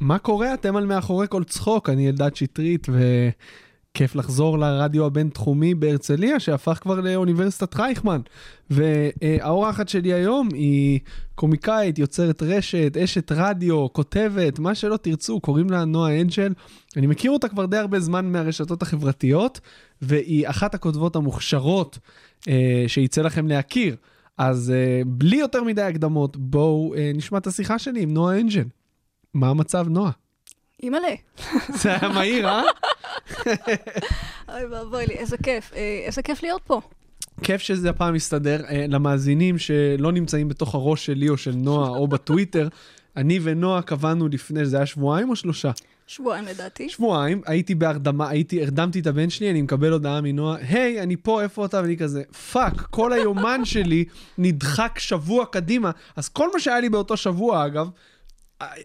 [0.00, 0.54] מה קורה?
[0.54, 7.00] אתם על מאחורי כל צחוק, אני אלדד שטרית, וכיף לחזור לרדיו הבינתחומי בהרצליה, שהפך כבר
[7.00, 8.20] לאוניברסיטת רייכמן.
[8.70, 11.00] והאורחת שלי היום היא
[11.34, 16.52] קומיקאית, יוצרת רשת, אשת רדיו, כותבת, מה שלא תרצו, קוראים לה נועה אנג'ל.
[16.96, 19.60] אני מכיר אותה כבר די הרבה זמן מהרשתות החברתיות,
[20.02, 21.98] והיא אחת הכותבות המוכשרות
[22.48, 23.96] אה, שיצא לכם להכיר.
[24.38, 28.64] אז uh, בלי יותר מדי הקדמות, בואו uh, נשמע את השיחה שלי עם נועה אנג'ל.
[29.34, 30.10] מה המצב, נועה?
[30.82, 31.14] אימא'לה.
[31.80, 32.62] זה היה מהיר, אה?
[34.48, 35.72] אוי ואבוי לי, איזה כיף.
[35.74, 36.80] אה, איזה כיף להיות פה.
[37.42, 38.60] כיף שזה הפעם מסתדר.
[38.66, 42.68] Uh, למאזינים שלא נמצאים בתוך הראש שלי או של נועה או בטוויטר,
[43.16, 45.70] אני ונועה קבענו לפני, זה היה שבועיים או שלושה?
[46.06, 46.88] שבועיים לדעתי.
[46.88, 51.42] שבועיים, הייתי בהרדמה, הייתי, הרדמתי את הבן שלי, אני מקבל הודעה מנועה, היי, אני פה,
[51.42, 51.80] איפה אתה?
[51.82, 54.04] ואני כזה, fuck, כל היומן שלי
[54.38, 55.90] נדחק שבוע קדימה.
[56.16, 57.88] אז כל מה שהיה לי באותו שבוע, אגב,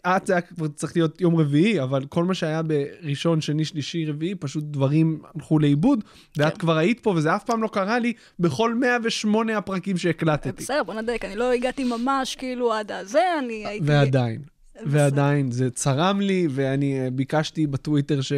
[0.08, 4.06] את זה היה כבר צריך להיות יום רביעי, אבל כל מה שהיה בראשון, שני, שלישי,
[4.06, 6.04] רביעי, פשוט דברים הלכו לאיבוד,
[6.38, 6.60] ואת כן.
[6.60, 10.64] כבר היית פה, וזה אף פעם לא קרה לי בכל 108 הפרקים שהקלטתי.
[10.64, 13.86] בסדר, בוא נדייק, אני לא הגעתי ממש כאילו עד הזה, אני הייתי...
[13.88, 14.42] ועדיין.
[14.86, 18.34] ועדיין, זה צרם לי, ואני אה, ביקשתי בטוויטר ש...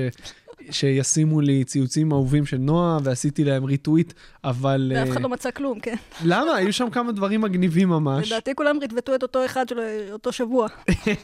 [0.72, 4.92] שישימו לי ציוצים אהובים של נועה, ועשיתי להם ריטוויט, אבל...
[4.96, 5.96] ואף אחד אה, לא מצא כלום, כן.
[6.24, 6.56] למה?
[6.56, 8.32] היו שם כמה דברים מגניבים ממש.
[8.32, 9.80] לדעתי כולם ריטווטו את אותו אחד של
[10.12, 10.68] אותו שבוע.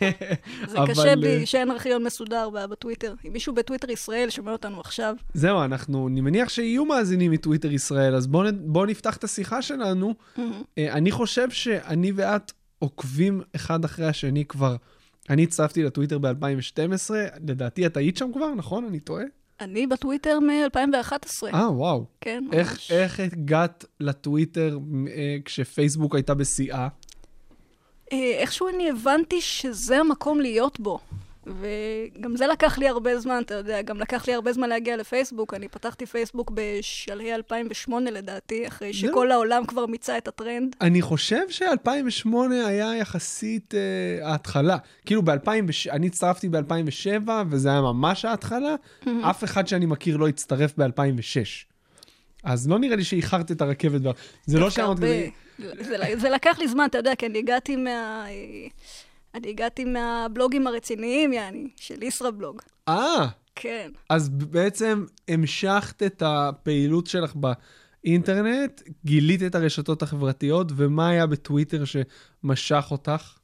[0.72, 3.14] זה קשה בי אה, שאין ארכיון מסודר בטוויטר.
[3.28, 5.16] אם מישהו בטוויטר ישראל שומע אותנו עכשיו...
[5.34, 8.28] זהו, אנחנו, אני מניח שיהיו מאזינים מטוויטר ישראל, אז
[8.60, 10.14] בואו נפתח את השיחה שלנו.
[10.78, 14.76] אני חושב שאני ואת עוקבים אחד אחרי השני כבר...
[15.30, 17.12] אני הצטרפתי לטוויטר ב-2012,
[17.48, 18.86] לדעתי את היית שם כבר, נכון?
[18.86, 19.24] אני טועה?
[19.60, 21.54] אני בטוויטר מ-2011.
[21.54, 22.06] אה, וואו.
[22.22, 22.92] כן, איך, ממש.
[22.92, 26.88] איך הגעת לטוויטר אה, כשפייסבוק הייתה בשיאה?
[28.14, 31.00] אה, איכשהו אני הבנתי שזה המקום להיות בו.
[31.48, 35.54] וגם זה לקח לי הרבה זמן, אתה יודע, גם לקח לי הרבה זמן להגיע לפייסבוק.
[35.54, 39.34] אני פתחתי פייסבוק בשלהי 2008 לדעתי, אחרי שכל לא.
[39.34, 40.76] העולם כבר מיצה את הטרנד.
[40.82, 42.30] אני חושב ש-2008
[42.66, 44.78] היה יחסית uh, ההתחלה.
[45.06, 45.50] כאילו ב-2000,
[45.92, 48.76] אני הצטרפתי ב-2007, וזה היה ממש ההתחלה.
[49.22, 51.74] אף אחד שאני מכיר לא הצטרף ב-2006.
[52.44, 54.02] אז לא נראה לי שאיחרת את הרכבת.
[54.46, 55.32] זה לא שאמרתי...
[56.16, 58.26] זה לקח לי זמן, אתה יודע, כי אני הגעתי מה...
[59.36, 62.62] אני הגעתי מהבלוגים הרציניים, יעני, של ישראבלוג.
[62.88, 63.28] אה.
[63.56, 63.92] כן.
[64.10, 72.88] אז בעצם המשכת את הפעילות שלך באינטרנט, גילית את הרשתות החברתיות, ומה היה בטוויטר שמשך
[72.92, 73.38] אותך?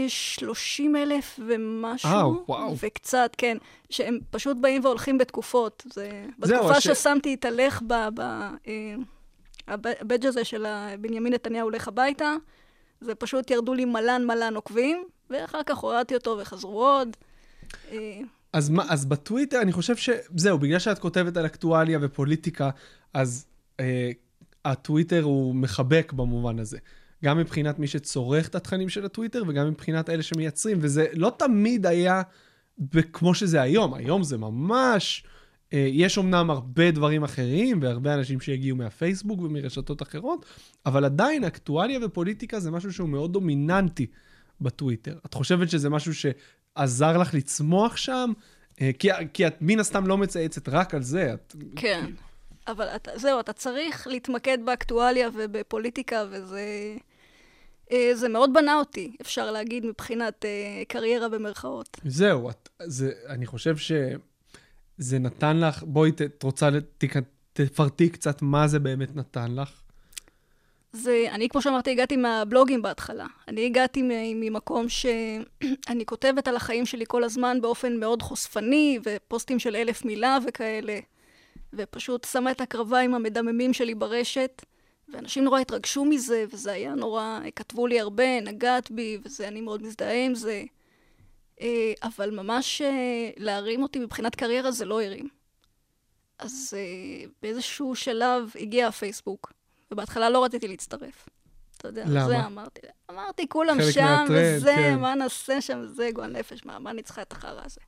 [0.09, 2.11] 30 אה, אלף ומשהו.
[2.11, 2.77] אה, וואו.
[2.83, 3.57] וקצת, כן.
[3.91, 5.83] שהם פשוט באים והולכים בתקופות.
[5.93, 6.25] זה...
[6.39, 6.89] בתקופה ש...
[6.89, 7.95] ששמתי את הלך ב...
[8.15, 8.21] ב...
[8.21, 8.95] אה,
[9.69, 10.67] הבדג' הזה של
[11.01, 12.35] בנימין נתניהו הולך הביתה,
[13.01, 17.17] זה פשוט ירדו לי מלן מלן עוקבים, ואחר כך הורדתי אותו וחזרו עוד.
[17.93, 18.21] אה,
[18.53, 22.71] אז, מה, אז בטוויטר, אני חושב שזהו, בגלל שאת כותבת על אקטואליה ופוליטיקה,
[23.15, 23.47] אז
[23.81, 24.11] אה,
[24.65, 26.79] הטוויטר הוא מחבק במובן הזה.
[27.25, 31.87] גם מבחינת מי שצורך את התכנים של הטוויטר, וגם מבחינת אלה שמייצרים, וזה לא תמיד
[31.87, 32.23] היה
[33.13, 33.95] כמו שזה היום.
[33.95, 35.25] היום זה ממש...
[35.73, 40.47] אה, יש אמנם הרבה דברים אחרים, והרבה אנשים שהגיעו מהפייסבוק ומרשתות אחרות,
[40.87, 44.07] אבל עדיין אקטואליה ופוליטיקה זה משהו שהוא מאוד דומיננטי
[44.63, 45.19] בטוויטר.
[45.27, 48.33] את חושבת שזה משהו שעזר לך לצמוח שם?
[48.81, 51.35] אה, כי, כי את מן הסתם לא מצייצת רק על זה.
[51.35, 51.57] את...
[51.77, 52.11] כן,
[52.67, 56.63] אבל את, זהו, אתה צריך להתמקד באקטואליה ובפוליטיקה, וזה...
[57.93, 60.45] אה, זה מאוד בנה אותי, אפשר להגיד, מבחינת
[60.89, 62.01] קריירה במרכאות.
[62.05, 63.93] זהו, את, זה, אני חושב ש...
[64.99, 66.69] זה נתן לך, בואי, את רוצה,
[67.53, 69.82] תפרטי קצת מה זה באמת נתן לך.
[70.93, 73.27] זה, אני, כמו שאמרתי, הגעתי מהבלוגים בהתחלה.
[73.49, 74.03] אני הגעתי
[74.35, 80.39] ממקום שאני כותבת על החיים שלי כל הזמן באופן מאוד חושפני, ופוסטים של אלף מילה
[80.47, 80.99] וכאלה,
[81.73, 84.63] ופשוט שמה את הקרביים המדממים שלי ברשת,
[85.09, 90.25] ואנשים נורא התרגשו מזה, וזה היה נורא, כתבו לי הרבה, נגעת בי, ואני מאוד מזדהה
[90.25, 90.63] עם זה.
[91.61, 95.29] אה, אבל ממש אה, להרים אותי מבחינת קריירה זה לא הרים.
[96.39, 99.53] אז אה, באיזשהו שלב הגיע הפייסבוק,
[99.93, 101.29] ובהתחלה לא רציתי להצטרף.
[101.77, 102.27] אתה יודע, למה?
[102.27, 102.81] זה אמרתי.
[103.11, 104.99] אמרתי, כולם שם, מהטרנד, וזה, כן.
[104.99, 107.81] מה נעשה שם, זה גועל נפש, מה, מה אני צריכה את החרא הזה?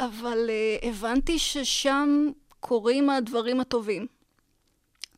[0.00, 2.30] אבל uh, הבנתי ששם
[2.60, 4.06] קורים הדברים הטובים.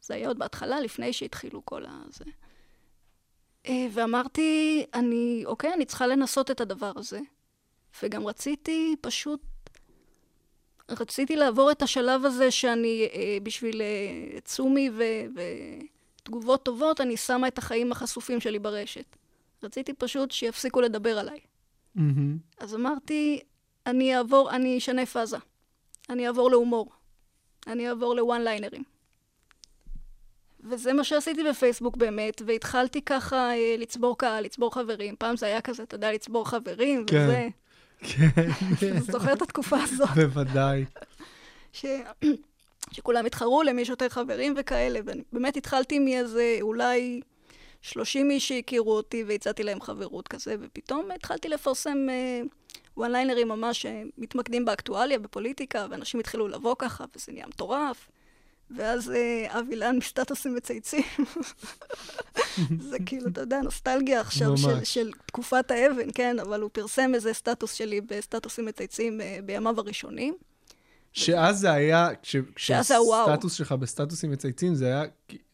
[0.00, 2.24] זה היה עוד בהתחלה, לפני שהתחילו כל הזה.
[3.66, 7.20] Uh, ואמרתי, אני, אוקיי, אני צריכה לנסות את הדבר הזה.
[8.02, 9.40] וגם רציתי פשוט,
[10.90, 15.02] רציתי לעבור את השלב הזה שאני, אה, בשביל אה, צומי ו,
[16.22, 19.16] ותגובות טובות, אני שמה את החיים החשופים שלי ברשת.
[19.62, 21.38] רציתי פשוט שיפסיקו לדבר עליי.
[21.96, 22.00] Mm-hmm.
[22.58, 23.40] אז אמרתי,
[23.86, 25.36] אני אעבור, אני אשנה פאזה.
[26.10, 26.92] אני אעבור להומור.
[27.66, 28.82] אני אעבור לוואן ליינרים.
[30.60, 35.16] וזה מה שעשיתי בפייסבוק באמת, והתחלתי ככה אה, לצבור קהל, לצבור חברים.
[35.16, 37.16] פעם זה היה כזה, אתה יודע, לצבור חברים, כן.
[37.16, 37.48] וזה.
[38.80, 39.00] כן.
[39.00, 40.08] זוכר את התקופה הזאת.
[40.14, 40.84] בוודאי.
[41.72, 41.86] ש...
[42.90, 47.20] שכולם התחרו למי שיותר חברים וכאלה, ובאמת התחלתי מאיזה אולי
[47.82, 51.98] 30 איש שהכירו אותי והצעתי להם חברות כזה, ופתאום התחלתי לפרסם
[52.96, 58.08] וואן uh, ליינרים ממש שמתמקדים באקטואליה, בפוליטיקה, ואנשים התחילו לבוא ככה, וזה נהיה מטורף.
[58.70, 61.02] ואז אה, אבי לן מסטטוסים מצייצים.
[62.90, 66.38] זה כאילו, אתה יודע, נוסטלגיה עכשיו של, של תקופת האבן, כן?
[66.38, 70.34] אבל הוא פרסם איזה סטטוס שלי בסטטוסים מצייצים אה, בימיו הראשונים.
[71.12, 75.02] שאז זה היה, כשסטטוס שלך בסטטוסים מצייצים, זה היה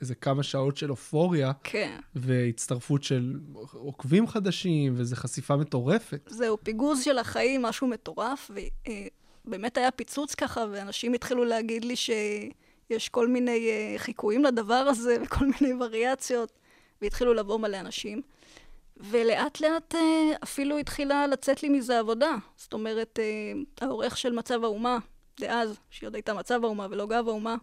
[0.01, 1.53] איזה כמה שעות של אופוריה.
[1.65, 1.99] כן.
[2.15, 3.35] והצטרפות של
[3.73, 6.21] עוקבים חדשים, וזו חשיפה מטורפת.
[6.27, 11.97] זהו, פיגוז של החיים, משהו מטורף, ובאמת אה, היה פיצוץ ככה, ואנשים התחילו להגיד לי
[11.97, 12.11] ש...
[12.93, 16.53] יש כל מיני uh, חיקויים לדבר הזה וכל מיני וריאציות,
[17.03, 18.23] והתחילו לבוא מלא אנשים.
[18.97, 19.99] ולאט לאט uh,
[20.43, 22.35] אפילו התחילה לצאת לי מזה עבודה.
[22.57, 24.99] זאת אומרת, uh, העורך של מצב האומה,
[25.41, 27.57] דאז, שהיא עוד הייתה מצב האומה ולא גב האומה,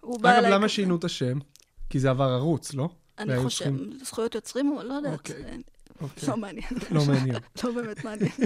[0.00, 0.40] הוא בא אליי...
[0.40, 1.38] אגב, למה שינו את השם?
[1.90, 2.88] כי זה עבר ערוץ, לא?
[3.18, 3.70] אני חושב.
[4.02, 5.12] זכויות יוצרים, או לא יודעת.
[5.12, 5.62] אוקיי.
[6.00, 6.28] אוקיי.
[6.28, 6.68] לא מעניין.
[6.90, 7.36] לא מעניין.
[7.64, 8.32] לא באמת מעניין.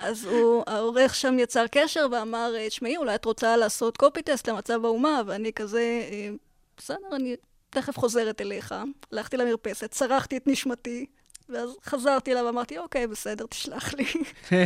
[0.00, 4.84] אז הוא, העורך שם יצר קשר ואמר, תשמעי, אולי את רוצה לעשות קופי טסט למצב
[4.84, 6.28] האומה, ואני כזה, אה,
[6.76, 7.36] בסדר, אני
[7.70, 8.74] תכף חוזרת אליך.
[9.12, 11.06] הלכתי למרפסת, צרחתי את נשמתי,
[11.48, 14.04] ואז חזרתי אליו ואמרתי, אוקיי, בסדר, תשלח לי.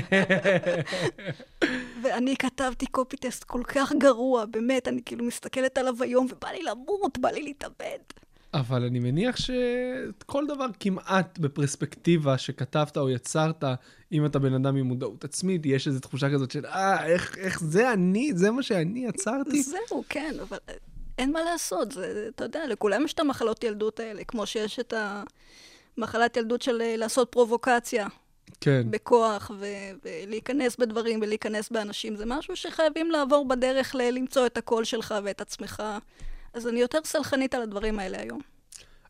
[2.03, 6.63] ואני כתבתי קופי טסט כל כך גרוע, באמת, אני כאילו מסתכלת עליו היום, ובא לי
[6.63, 7.99] למות, בא לי להתאבד.
[8.55, 13.65] אבל אני מניח שכל דבר כמעט בפרספקטיבה שכתבת או יצרת,
[14.13, 17.61] אם אתה בן אדם עם מודעות עצמית, יש איזו תחושה כזאת של, אה, איך, איך
[17.61, 19.63] זה אני, זה מה שאני יצרתי?
[19.63, 20.59] זהו, כן, אבל
[21.19, 24.95] אין מה לעשות, זה, אתה יודע, לכולם יש את המחלות ילדות האלה, כמו שיש את
[25.97, 28.07] המחלת ילדות של אה, לעשות פרובוקציה.
[28.61, 28.83] כן.
[28.91, 32.17] בכוח, ו- ולהיכנס בדברים ולהיכנס באנשים.
[32.17, 35.83] זה משהו שחייבים לעבור בדרך ל- למצוא את הקול שלך ואת עצמך.
[36.55, 38.41] אז אני יותר סלחנית על הדברים האלה היום.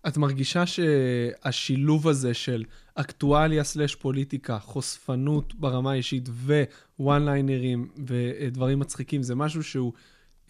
[0.09, 6.29] את מרגישה שהשילוב הזה של אקטואליה סלש פוליטיקה, חושפנות ברמה האישית
[6.99, 9.93] ווואן ליינרים ודברים מצחיקים, זה משהו שהוא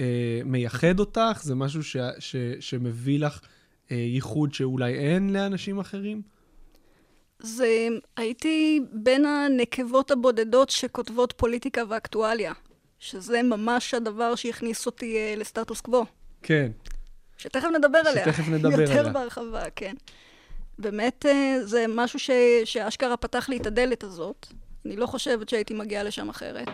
[0.01, 1.41] אה, מייחד אותך?
[1.43, 3.41] זה משהו ש, ש, שמביא לך
[3.91, 6.23] אה, ייחוד שאולי אין לאנשים אחרים?
[7.39, 12.53] זה, הייתי בין הנקבות הבודדות שכותבות פוליטיקה ואקטואליה,
[12.99, 16.05] שזה ממש הדבר שהכניס אותי אה, לסטטוס קוו.
[16.43, 16.71] כן.
[17.37, 18.25] שתכף נדבר עליה.
[18.25, 18.97] שתכף נדבר יותר עליה.
[18.97, 19.95] יותר בהרחבה, כן.
[20.79, 22.31] באמת אה, זה משהו ש...
[22.65, 24.47] שאשכרה פתח לי את הדלת הזאת.
[24.87, 26.69] אני לא חושבת שהייתי מגיעה לשם אחרת.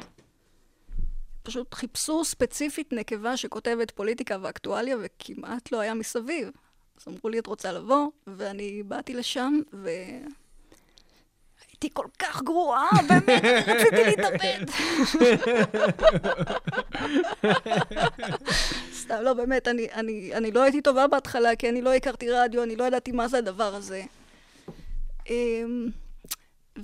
[1.43, 6.51] פשוט חיפשו ספציפית נקבה שכותבת פוליטיקה ואקטואליה, וכמעט לא היה מסביב.
[7.01, 8.09] אז אמרו לי, את רוצה לבוא?
[8.27, 10.25] ואני באתי לשם, והייתי
[11.73, 14.65] הייתי כל כך גרועה, באמת, רציתי להתאבד.
[19.07, 22.63] סתם, לא, באמת, אני, אני, אני לא הייתי טובה בהתחלה, כי אני לא הכרתי רדיו,
[22.63, 24.03] אני לא ידעתי מה זה הדבר הזה.
[25.31, 25.89] אמ,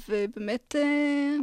[0.08, 1.36] ובאמת, אה,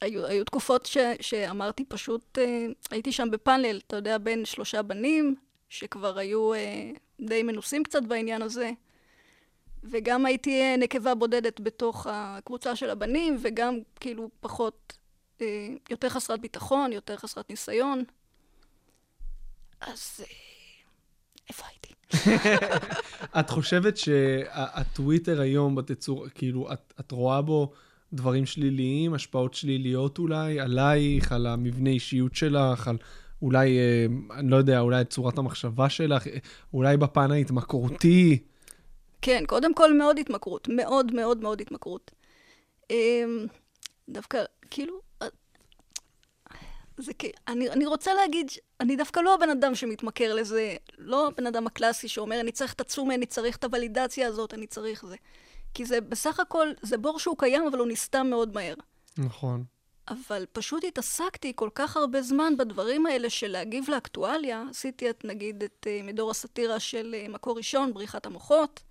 [0.00, 5.34] היו, היו תקופות ש, שאמרתי פשוט, אה, הייתי שם בפאנל, אתה יודע, בין שלושה בנים,
[5.68, 8.70] שכבר היו אה, די מנוסים קצת בעניין הזה.
[9.84, 14.96] וגם הייתי נקבה בודדת בתוך הקבוצה של הבנים, וגם כאילו פחות,
[15.90, 18.04] יותר חסרת ביטחון, יותר חסרת ניסיון.
[19.80, 20.26] אז אה,
[21.48, 21.94] איפה הייתי?
[23.40, 27.72] את חושבת שהטוויטר היום בתצור, כאילו, את, את רואה בו
[28.12, 32.96] דברים שליליים, השפעות שליליות אולי, עלייך, על המבנה אישיות שלך, על
[33.42, 33.78] אולי,
[34.30, 36.24] אני לא יודע, אולי צורת המחשבה שלך,
[36.74, 38.38] אולי בפן ההתמכרותי?
[39.22, 42.10] כן, קודם כל מאוד התמכרות, מאוד מאוד מאוד התמכרות.
[42.90, 43.46] אמ,
[44.08, 45.00] דווקא, כאילו, אה,
[47.00, 51.46] זה כי, אני, אני רוצה להגיד, אני דווקא לא הבן אדם שמתמכר לזה, לא הבן
[51.46, 55.16] אדם הקלאסי שאומר, אני צריך את התשומה, אני צריך את הוולידציה הזאת, אני צריך זה.
[55.74, 58.74] כי זה בסך הכל, זה בור שהוא קיים, אבל הוא נסתם מאוד מהר.
[59.18, 59.64] נכון.
[60.08, 64.64] אבל פשוט התעסקתי כל כך הרבה זמן בדברים האלה של להגיב לאקטואליה.
[64.70, 68.82] עשיתי את, נגיד, את uh, מדור הסאטירה של uh, מקור ראשון, בריחת המוחות.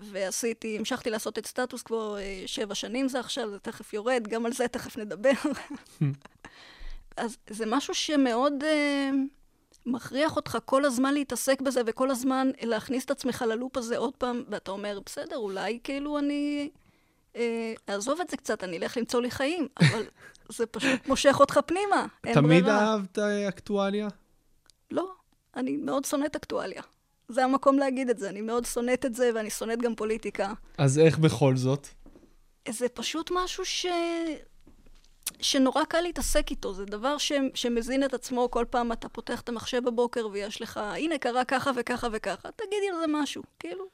[0.00, 4.46] ועשיתי, המשכתי לעשות את סטטוס קוו אה, שבע שנים זה עכשיו, זה תכף יורד, גם
[4.46, 5.30] על זה תכף נדבר.
[7.18, 9.14] אז זה משהו שמאוד uh,
[9.86, 14.44] מכריח אותך כל הזמן להתעסק בזה, וכל הזמן להכניס את עצמך ללופ הזה עוד פעם,
[14.48, 16.70] ואתה אומר, בסדר, אולי כאילו אני
[17.34, 17.38] uh,
[17.88, 20.04] אעזוב את זה קצת, אני אלך למצוא לי חיים, אבל
[20.48, 22.42] זה פשוט מושך אותך פנימה, אין ברירה.
[22.42, 24.08] תמיד אהבת אקטואליה?
[24.90, 25.12] לא,
[25.56, 26.82] אני מאוד שונאת אקטואליה.
[27.28, 28.28] זה המקום להגיד את זה.
[28.28, 30.52] אני מאוד שונאת את זה, ואני שונאת גם פוליטיקה.
[30.78, 31.88] אז איך בכל זאת?
[32.68, 33.86] זה פשוט משהו ש...
[35.40, 36.72] שנורא קל להתעסק איתו.
[36.74, 37.32] זה דבר ש...
[37.54, 41.70] שמזין את עצמו כל פעם אתה פותח את המחשב בבוקר ויש לך, הנה, קרה ככה
[41.76, 42.48] וככה וככה.
[42.56, 43.84] תגידי על זה משהו, כאילו.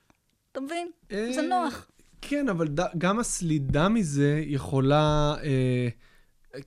[0.53, 0.91] אתה מבין?
[1.11, 1.89] זה אה, נוח.
[2.23, 5.89] כן, אבל גם הסלידה מזה יכולה, אה,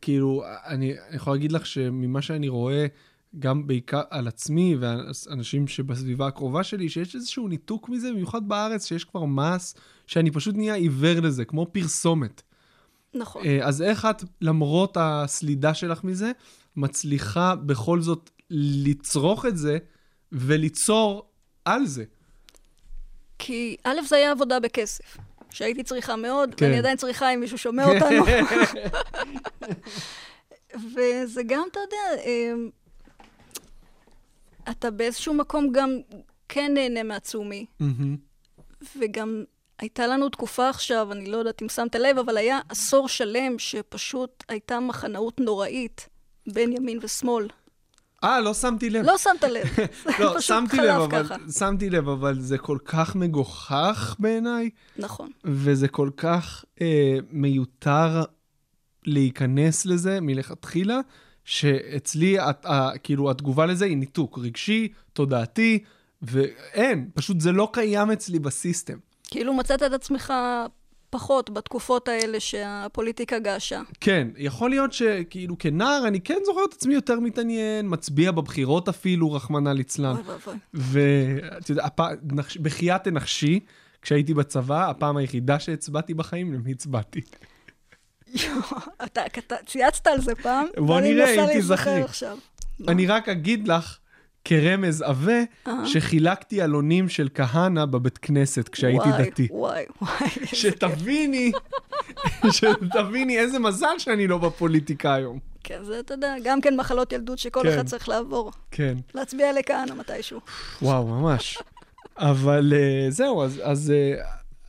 [0.01, 2.85] כאילו, אני יכול להגיד לך שממה שאני רואה,
[3.39, 9.05] גם בעיקר על עצמי ואנשים שבסביבה הקרובה שלי, שיש איזשהו ניתוק מזה, במיוחד בארץ, שיש
[9.05, 9.75] כבר מס,
[10.07, 12.41] שאני פשוט נהיה עיוור לזה, כמו פרסומת.
[13.17, 13.45] נכון.
[13.45, 16.31] אה, אז איך את, למרות הסלידה שלך מזה,
[16.75, 19.77] מצליחה בכל זאת לצרוך את זה
[20.31, 21.29] וליצור
[21.65, 22.03] על זה?
[23.39, 25.17] כי א', זה היה עבודה בכסף,
[25.49, 26.65] שהייתי צריכה מאוד, כן.
[26.65, 28.23] ואני עדיין צריכה אם מישהו שומע אותנו.
[30.93, 32.53] וזה גם, אתה יודע, אה,
[34.71, 35.89] אתה באיזשהו מקום גם
[36.49, 37.65] כן נהנה מעצומי.
[37.81, 38.27] Mm-hmm.
[38.99, 39.43] וגם
[39.79, 44.43] הייתה לנו תקופה עכשיו, אני לא יודעת אם שמת לב, אבל היה עשור שלם שפשוט
[44.49, 46.09] הייתה מחנאות נוראית
[46.47, 47.47] בין ימין ושמאל.
[48.23, 49.05] אה, לא שמתי לב.
[49.05, 49.67] לא שמת לב.
[50.19, 51.23] לא, שמתי לב, אבל,
[51.59, 54.69] שמתי לב, אבל זה כל כך מגוחך בעיניי.
[54.97, 55.31] נכון.
[55.43, 58.23] וזה כל כך אה, מיותר
[59.05, 60.99] להיכנס לזה מלכתחילה,
[61.45, 65.83] שאצלי, את, ה, כאילו, התגובה לזה היא ניתוק רגשי, תודעתי,
[66.21, 68.97] ואין, פשוט זה לא קיים אצלי בסיסטם.
[69.31, 70.33] כאילו מצאת את עצמך
[71.09, 73.81] פחות בתקופות האלה שהפוליטיקה געשה.
[74.01, 79.31] כן, יכול להיות שכאילו כנער אני כן זוכר את עצמי יותר מתעניין, מצביע בבחירות אפילו,
[79.31, 80.15] רחמנא ליצלן.
[80.15, 80.55] אוי ואבוי.
[80.73, 81.87] ואתה יודע,
[82.61, 83.59] בחיית תנחשי,
[84.01, 87.21] כשהייתי בצבא, הפעם היחידה שהצבעתי בחיים, למי הצבעתי?
[89.03, 89.21] אתה
[89.65, 92.01] צייצת על זה פעם, בוא נראה אם תיזכרי.
[92.87, 93.97] אני רק אגיד לך,
[94.47, 95.41] כרמז עבה,
[95.85, 99.47] שחילקתי עלונים של כהנא בבית כנסת כשהייתי דתי.
[99.51, 101.51] וואי, וואי, שתביני,
[102.57, 105.39] שתביני איזה מזל שאני לא בפוליטיקה היום.
[105.63, 107.69] כן, זה, אתה יודע, גם כן מחלות ילדות שכל כן.
[107.69, 108.51] אחד צריך לעבור.
[108.71, 108.97] כן.
[109.15, 110.39] להצביע לכהנא מתישהו.
[110.81, 111.57] וואו, ממש.
[112.17, 114.23] אבל uh, זהו, אז, אז uh,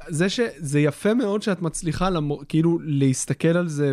[0.08, 3.92] זה שזה יפה מאוד שאת מצליחה למור, כאילו להסתכל על זה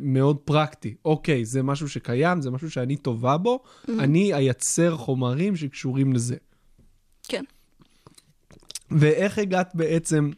[0.00, 0.94] מאוד פרקטי.
[1.04, 3.90] אוקיי, זה משהו שקיים, זה משהו שאני טובה בו, mm-hmm.
[3.98, 6.36] אני אייצר חומרים שקשורים לזה.
[7.28, 7.44] כן.
[8.90, 10.30] ואיך הגעת בעצם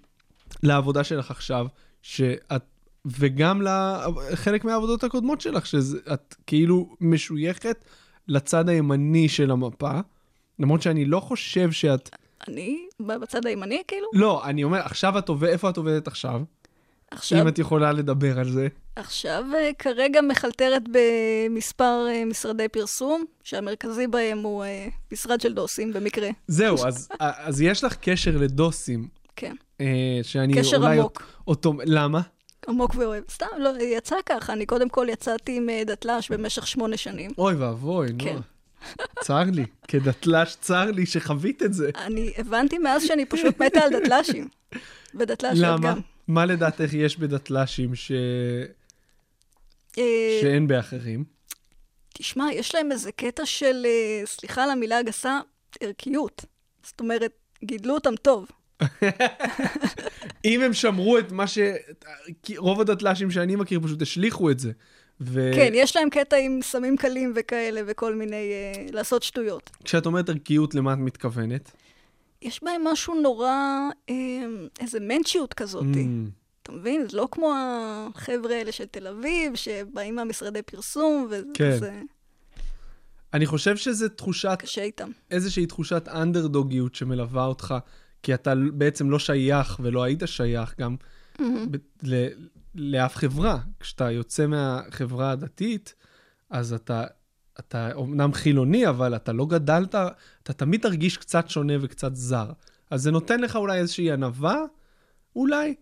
[0.63, 1.67] לעבודה שלך עכשיו,
[2.03, 2.65] שאת,
[3.07, 7.85] וגם לחלק מהעבודות הקודמות שלך, שאת כאילו משויכת
[8.29, 10.01] לצד הימני של המפה,
[10.59, 12.17] למרות שאני לא חושב שאת...
[12.49, 14.07] אני בצד הימני, כאילו?
[14.13, 16.41] לא, אני אומר, עכשיו את עובדת, איפה את עובדת עכשיו?
[17.11, 17.43] עכשיו...
[17.43, 18.69] אם את יכולה לדבר על זה.
[18.97, 25.93] עכשיו, אה, כרגע מחלטרת במספר אה, משרדי פרסום, שהמרכזי בהם הוא אה, משרד של דוסים,
[25.93, 26.29] במקרה.
[26.47, 29.09] זהו, אז, אז יש לך קשר לדוסים.
[29.37, 29.55] כן.
[30.23, 31.23] שאני קשר אולי עמוק.
[31.47, 32.21] אותו, למה?
[32.69, 33.25] עמוק ואוהב.
[33.31, 34.53] סתם, לא, יצא ככה.
[34.53, 37.31] אני קודם כל יצאתי עם דתל"ש במשך שמונה שנים.
[37.39, 38.25] אוי ואבוי, נו.
[38.25, 38.39] כן.
[39.21, 41.91] צר לי, כדתל"ש צר לי שחווית את זה.
[41.97, 44.49] אני הבנתי מאז שאני פשוט מתה על דתל"שים.
[45.15, 45.83] ודתל"ש גם.
[45.83, 45.95] למה?
[46.29, 48.13] מה לדעתך יש בדתל"שים ש...
[49.99, 51.25] אה, שאין באחרים?
[52.15, 55.41] תשמע, יש להם איזה קטע של, אה, סליחה על המילה הגסה,
[55.81, 56.45] ערכיות.
[56.83, 57.33] זאת אומרת,
[57.65, 58.47] גידלו אותם טוב.
[60.45, 61.59] אם הם שמרו את מה ש...
[62.57, 64.73] רוב הדתל"שים שאני מכיר פשוט השליכו את זה.
[65.27, 65.51] ו...
[65.55, 68.37] כן, יש להם קטע עם סמים קלים וכאלה, וכל מיני...
[68.37, 69.71] אה, לעשות שטויות.
[69.85, 71.71] כשאת אומרת ערכיות, למה את מתכוונת?
[72.43, 73.53] יש בהם משהו נורא...
[74.11, 74.15] אה,
[74.81, 75.85] איזה מנצ'יות כזאת.
[75.85, 76.31] Mm,
[76.63, 77.07] אתה מבין?
[77.11, 81.71] זה לא כמו החבר'ה האלה של תל אביב, שבאים מהמשרדי פרסום, כן.
[81.77, 82.01] וזה
[83.35, 85.11] אני חושב שזה תחושת, קשה איתם.
[85.31, 87.75] איזושהי תחושת אנדרדוגיות שמלווה אותך,
[88.23, 90.97] כי אתה בעצם לא שייך ולא היית שייך גם
[91.41, 92.29] ב- ל-
[92.75, 93.59] לאף חברה.
[93.81, 95.95] כשאתה יוצא מהחברה הדתית,
[96.51, 97.05] אז אתה,
[97.59, 99.95] אתה אומנם חילוני, אבל אתה לא גדלת,
[100.43, 102.51] אתה תמיד תרגיש קצת שונה וקצת זר.
[102.91, 104.63] אז זה נותן לך אולי איזושהי ענווה,
[105.37, 105.75] אולי.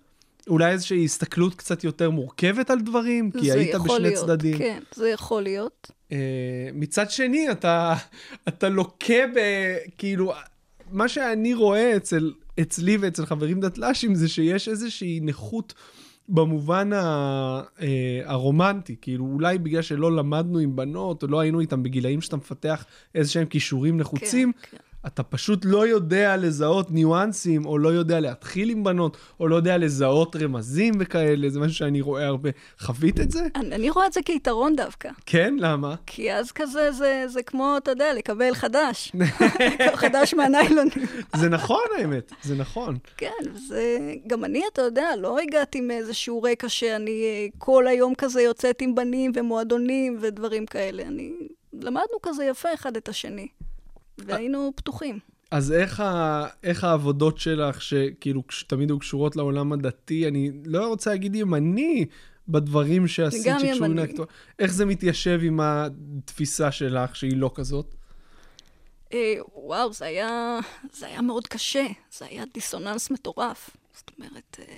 [0.49, 4.58] אולי איזושהי הסתכלות קצת יותר מורכבת על דברים, כי זה היית יכול בשני להיות, צדדים.
[4.58, 5.90] כן, זה יכול להיות.
[6.11, 6.14] Uh,
[6.72, 7.94] מצד שני, אתה,
[8.49, 9.38] אתה לוקה ב...
[9.99, 10.32] כאילו,
[10.90, 15.75] מה שאני רואה אצל, אצלי ואצל חברים דתל"שים זה שיש איזושהי נכות
[16.29, 17.83] במובן ה, uh,
[18.25, 18.97] הרומנטי.
[19.00, 23.31] כאילו, אולי בגלל שלא למדנו עם בנות, או לא היינו איתם בגילאים שאתה מפתח איזה
[23.31, 24.83] שהם כישורים נחוצים, כן, כן.
[25.06, 29.78] אתה פשוט לא יודע לזהות ניואנסים, או לא יודע להתחיל עם בנות, או לא יודע
[29.78, 32.50] לזהות רמזים וכאלה, זה משהו שאני רואה הרבה.
[32.78, 33.47] חווית את זה?
[33.54, 35.11] אני, אני רואה את זה כיתרון דווקא.
[35.26, 35.94] כן, למה?
[36.06, 39.12] כי אז כזה, זה, זה כמו, אתה יודע, לקבל חדש.
[39.94, 40.92] חדש מהניילונים.
[41.40, 42.99] זה נכון האמת, זה נכון.
[43.16, 44.14] כן, זה...
[44.26, 48.94] גם אני, אתה יודע, לא הגעתי מאיזשהו רקע שאני אה, כל היום כזה יוצאת עם
[48.94, 51.02] בנים ומועדונים ודברים כאלה.
[51.02, 51.32] אני...
[51.73, 53.48] למדנו כזה יפה אחד את השני,
[54.18, 55.18] והיינו פתוחים.
[55.51, 56.46] אז איך, ה...
[56.62, 62.07] איך העבודות שלך, שכאילו תמיד היו קשורות לעולם הדתי, אני לא רוצה להגיד ימני
[62.48, 63.94] בדברים שעשית שקשורים ימני.
[63.94, 64.27] לאקטואר,
[64.59, 67.94] איך זה מתיישב עם התפיסה שלך שהיא לא כזאת?
[69.12, 70.59] אה, וואו, זה היה,
[70.92, 71.87] זה היה מאוד קשה.
[72.18, 73.70] זה היה דיסוננס מטורף.
[73.94, 74.77] זאת אומרת, אה,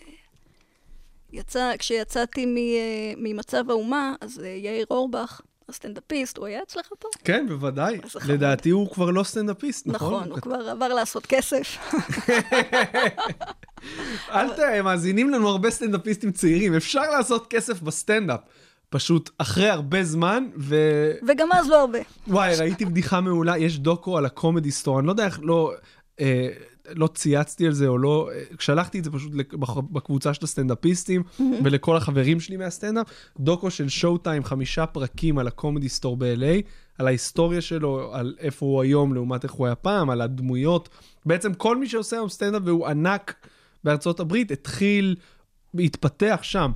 [1.32, 7.08] יצא, כשיצאתי מ, אה, ממצב האומה, אז אה, יאיר אורבך, הסטנדאפיסט, הוא היה אצלך פה?
[7.24, 7.98] כן, בוודאי.
[8.28, 10.14] לדעתי הוא כבר לא סטנדאפיסט, נכון?
[10.14, 11.76] נכון, הוא כבר עבר לעשות כסף.
[14.30, 14.58] אל ת...
[14.84, 18.40] מאזינים לנו הרבה סטנדאפיסטים צעירים, אפשר לעשות כסף בסטנדאפ.
[18.88, 20.76] פשוט אחרי הרבה זמן, ו...
[21.28, 21.98] וגם אז לא הרבה.
[22.28, 25.72] וואי, ראיתי בדיחה מעולה, יש דוקו על ה Comedy Store, אני לא יודע איך לא,
[26.20, 26.48] אה,
[26.90, 29.32] לא צייצתי על זה או לא, אה, שלחתי את זה פשוט
[29.90, 31.22] בקבוצה של הסטנדאפיסטים
[31.64, 33.06] ולכל החברים שלי מהסטנדאפ,
[33.40, 36.62] דוקו של Showtime, חמישה פרקים על ה Comedy Store ב-LA,
[36.98, 40.88] על ההיסטוריה שלו, על איפה הוא היום לעומת איך הוא היה פעם, על הדמויות.
[41.26, 43.34] בעצם כל מי שעושה היום סטנדאפ והוא ענק
[43.84, 45.16] בארצות הברית, התחיל
[45.74, 46.70] להתפתח שם.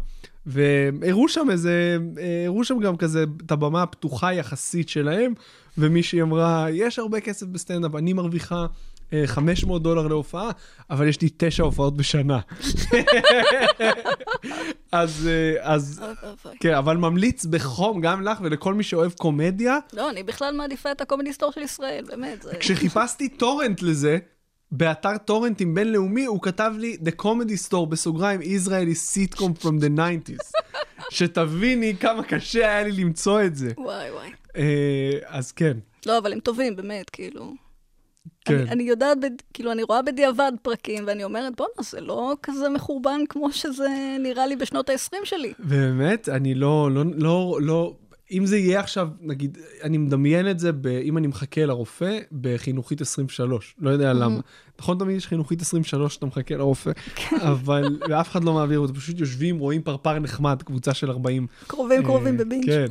[0.47, 5.33] והראו שם איזה, אה, הראו שם גם כזה את הבמה הפתוחה יחסית שלהם,
[5.79, 8.67] ומישהי אמרה, יש הרבה כסף בסטנדאפ, אני מרוויחה
[9.27, 10.51] 500 דולר להופעה,
[10.91, 12.39] אבל יש לי תשע הופעות בשנה.
[14.93, 16.03] אז, אה, אז.
[16.61, 19.79] כן, אבל ממליץ בחום גם לך ולכל מי שאוהב קומדיה.
[19.93, 22.43] לא, אני בכלל מעדיפה את הקומדי סטור של ישראל, באמת.
[22.43, 22.53] זה...
[22.61, 24.19] כשחיפשתי טורנט לזה,
[24.73, 30.53] באתר טורנטים בינלאומי, הוא כתב לי, The Comedy Store, בסוגריים, Israeli sitcom from the 90's.
[31.11, 33.73] שתביני כמה קשה היה לי למצוא את זה.
[33.79, 34.31] וואי וואי.
[34.57, 37.68] אה, אז כן, לא, אבל הם טובים, באמת, כאילו.
[38.49, 38.55] כן.
[38.55, 39.19] אני, אני יודעת.
[39.55, 43.89] כאילו, אני רואה בדיעבד פרקים, ואני אומרת, בואנה, זה לא כזה מחורבן כמו שזה
[44.21, 45.53] נראה לי בשנות ה-20 שלי.
[45.59, 47.93] באמת, אני לא, לא, לא, לא,
[48.33, 53.01] אם זה יהיה עכשיו, נגיד, אני מדמיין את זה, ב, אם אני מחכה לרופא, בחינוכית
[53.01, 54.41] 23, לא יודע למה.
[54.79, 56.91] נכון תמיד יש חינוכית 23 שאתה מחכה לרופא,
[57.53, 62.03] אבל, ואף אחד לא מעביר אותו, פשוט יושבים, רואים פרפר נחמד, קבוצה של 40 קרובים
[62.03, 62.67] קרובים אה, בבינג'.
[62.67, 62.87] כן.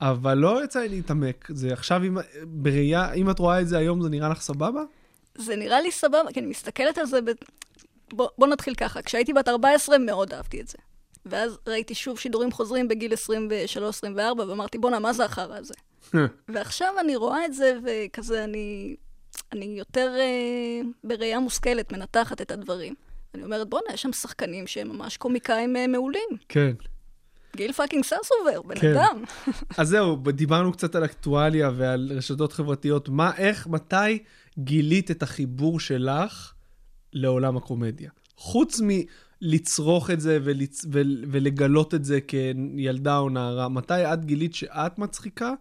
[0.00, 1.48] אבל לא יצא לי להתעמק.
[1.54, 4.82] זה עכשיו, אם, בראייה, אם את רואה את זה היום, זה נראה לך סבבה?
[5.34, 7.30] זה נראה לי סבבה, כי אני מסתכלת על זה ב...
[8.12, 10.78] בוא, בוא נתחיל ככה, כשהייתי בת 14 מאוד אהבתי את זה.
[11.26, 15.74] ואז ראיתי שוב שידורים חוזרים בגיל 23-24, ואמרתי, בואנה, מה זה החרא הזה?
[16.48, 18.96] ועכשיו אני רואה את זה, וכזה אני,
[19.52, 22.94] אני יותר אה, בראייה מושכלת מנתחת את הדברים.
[23.34, 26.28] אני אומרת, בואנה, יש שם שחקנים שהם ממש קומיקאים אה, מעולים.
[26.48, 26.72] כן.
[27.56, 28.96] גיל fucking ססובר, בן כן.
[28.96, 29.24] אדם.
[29.78, 33.08] אז זהו, דיברנו קצת על אקטואליה ועל רשתות חברתיות.
[33.08, 34.18] מה, איך, מתי
[34.58, 36.52] גילית את החיבור שלך
[37.12, 38.10] לעולם הקומדיה?
[38.36, 38.88] חוץ מ...
[39.40, 40.84] לצרוך את זה ולצ...
[40.92, 41.02] ו...
[41.30, 43.68] ולגלות את זה כילדה או נערה?
[43.68, 45.52] מתי את גילית שאת מצחיקה,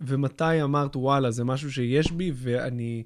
[0.00, 3.02] ומתי אמרת, וואלה, זה משהו שיש בי ואני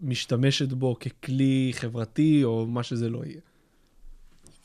[0.00, 3.40] משתמשת בו ככלי חברתי, או מה שזה לא יהיה?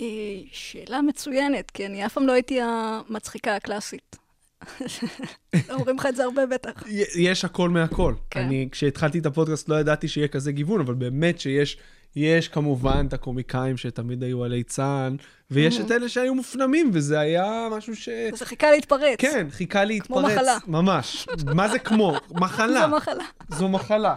[0.02, 0.08] אה,
[0.52, 4.16] שאלה מצוינת, כי אני אף פעם לא הייתי המצחיקה הקלאסית.
[5.70, 6.84] אומרים לך את זה הרבה בטח.
[7.18, 8.14] יש הכל מהכל.
[8.30, 8.40] כן.
[8.40, 11.78] אני, כשהתחלתי את הפודקאסט לא ידעתי שיהיה כזה גיוון, אבל באמת שיש,
[12.16, 15.16] יש כמובן את הקומיקאים שתמיד היו על ליצן,
[15.52, 18.10] ויש את אלה שהיו מופנמים, וזה היה משהו ש...
[18.34, 19.20] זה חיכה להתפרץ.
[19.20, 20.08] כן, חיכה להתפרץ.
[20.08, 20.58] כמו מחלה.
[20.68, 21.28] ממש.
[21.56, 22.14] מה זה כמו?
[22.32, 22.82] מחלה.
[22.90, 23.26] זו מחלה.
[23.50, 24.16] זו מחלה.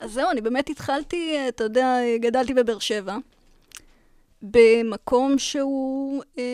[0.00, 3.16] אז זהו, אני באמת התחלתי, אתה יודע, גדלתי בבאר שבע,
[4.42, 6.22] במקום שהוא...
[6.38, 6.44] אה,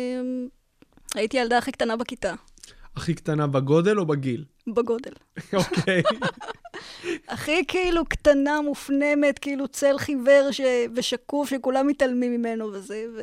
[1.15, 2.35] הייתי ילדה הכי קטנה בכיתה.
[2.97, 4.45] הכי קטנה בגודל או בגיל?
[4.67, 5.13] בגודל.
[5.53, 6.03] אוקיי.
[7.29, 10.61] הכי כאילו קטנה, מופנמת, כאילו צל חיוור ש...
[10.95, 13.23] ושקוף, שכולם מתעלמים ממנו וזה, ו...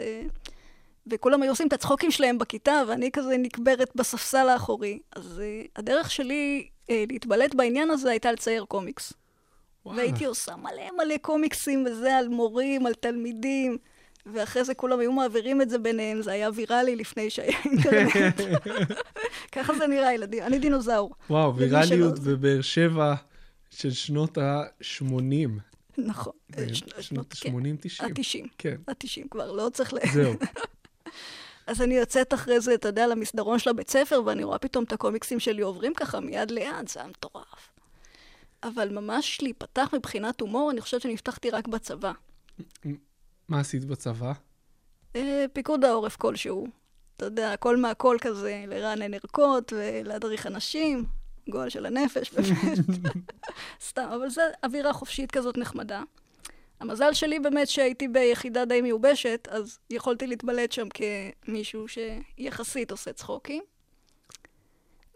[1.08, 5.00] וכולם היו עושים את הצחוקים שלהם בכיתה, ואני כזה נקברת בספסל האחורי.
[5.16, 9.14] אז uh, הדרך שלי uh, להתבלט בעניין הזה הייתה לצייר קומיקס.
[9.86, 10.00] וואלה.
[10.00, 13.78] והייתי עושה מלא מלא קומיקסים וזה על מורים, על תלמידים.
[14.26, 18.42] ואחרי זה כולם היו מעבירים את זה ביניהם, זה היה ויראלי לפני שהיה אינטרנט.
[19.56, 20.44] ככה זה נראה, ילדים.
[20.44, 21.16] אני דינוזאור.
[21.30, 23.16] וואו, ויראליות בבאר שבע
[23.70, 25.50] של שנות ה-80.
[25.98, 26.34] נכון.
[27.00, 28.04] שנות ה-80-90.
[28.04, 28.48] ה-90.
[28.58, 28.76] כן.
[28.88, 29.98] ה-90 כבר, לא צריך ל...
[30.14, 30.34] זהו.
[31.68, 34.92] אז אני יוצאת אחרי זה, אתה יודע, למסדרון של הבית ספר, ואני רואה פתאום את
[34.92, 37.70] הקומיקסים שלי עוברים ככה מיד ליד, זה היה מטורף.
[38.64, 42.12] אבל ממש להיפתח מבחינת הומור, אני חושבת שנפתחתי רק בצבא.
[43.48, 44.34] מה עשית בצבא?
[45.16, 46.68] אה, פיקוד העורף כלשהו.
[47.18, 51.06] אתה יודע, הכל מהכל כזה, לרענן ערכות ולהדריך אנשים,
[51.50, 52.78] גועל של הנפש, באמת.
[53.82, 56.04] סתם, אבל זו אווירה חופשית כזאת נחמדה.
[56.80, 63.64] המזל שלי באמת שהייתי ביחידה די מיובשת, אז יכולתי להתבלט שם כמישהו שיחסית עושה צחוקים.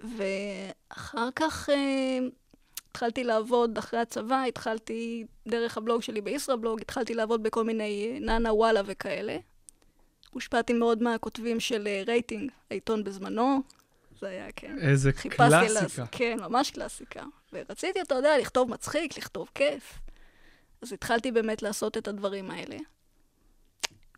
[0.04, 2.20] ואחר כך אה,
[2.90, 8.54] התחלתי לעבוד אחרי הצבא, התחלתי דרך הבלוג שלי בישראבלוג, התחלתי לעבוד בכל מיני אה, נאנה
[8.54, 9.38] וואלה וכאלה.
[10.34, 13.62] הושפעתי מאוד מהכותבים של אה, רייטינג, העיתון בזמנו.
[14.24, 14.78] זה היה, כן.
[14.82, 15.62] איזה קלאסיקה.
[15.86, 16.00] לס...
[16.12, 17.24] כן, ממש קלאסיקה.
[17.54, 20.00] ורציתי, אתה יודע, לכתוב מצחיק, לכתוב כיף.
[20.82, 22.78] אז התחלתי באמת לעשות את הדברים האלה.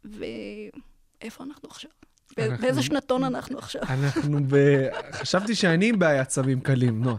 [0.03, 1.91] ואיפה אנחנו עכשיו?
[2.37, 2.57] אנחנו...
[2.57, 3.81] באיזה שנתון אנחנו עכשיו?
[3.81, 4.55] אנחנו ב...
[5.19, 7.17] חשבתי שאני עם בעיית סמים קלים, נועה.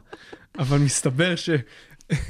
[0.58, 1.50] אבל מסתבר ש...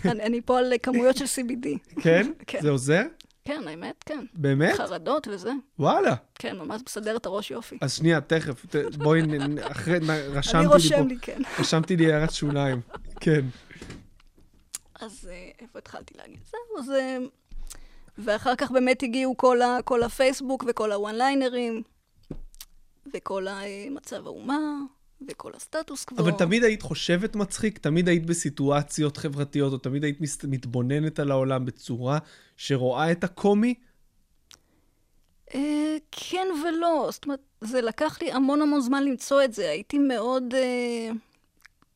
[0.04, 2.00] אני, אני פה על כמויות של CBD.
[2.02, 2.32] כן?
[2.46, 2.58] כן.
[2.62, 3.02] זה עוזר?
[3.46, 4.24] כן, האמת, כן.
[4.34, 4.76] באמת?
[4.76, 5.52] חרדות וזה.
[5.78, 6.14] וואלה.
[6.34, 7.78] כן, ממש מסדר את הראש יופי.
[7.80, 9.22] אז שנייה, תכף, ת, בואי,
[9.60, 9.98] אחרי,
[10.30, 10.58] רשמתי לי פה.
[10.58, 11.42] אני רושם לי, כן.
[11.58, 12.80] רשמתי לי הערת שוליים,
[13.20, 13.44] כן.
[15.00, 16.38] אז אה, איפה התחלתי להגיד?
[16.50, 17.18] זהו, זה...
[18.18, 21.82] ואחר כך באמת הגיעו כל, ה, כל הפייסבוק וכל הוואן ליינרים,
[23.14, 24.58] וכל המצב האומה,
[25.28, 26.18] וכל הסטטוס קוו.
[26.18, 27.78] אבל תמיד היית חושבת מצחיק?
[27.78, 32.18] תמיד היית בסיטואציות חברתיות, או תמיד היית מתבוננת על העולם בצורה
[32.56, 33.74] שרואה את הקומי?
[35.54, 37.08] אה, כן ולא.
[37.12, 39.70] זאת אומרת, זה לקח לי המון המון זמן למצוא את זה.
[39.70, 40.54] הייתי מאוד...
[40.54, 41.10] אה,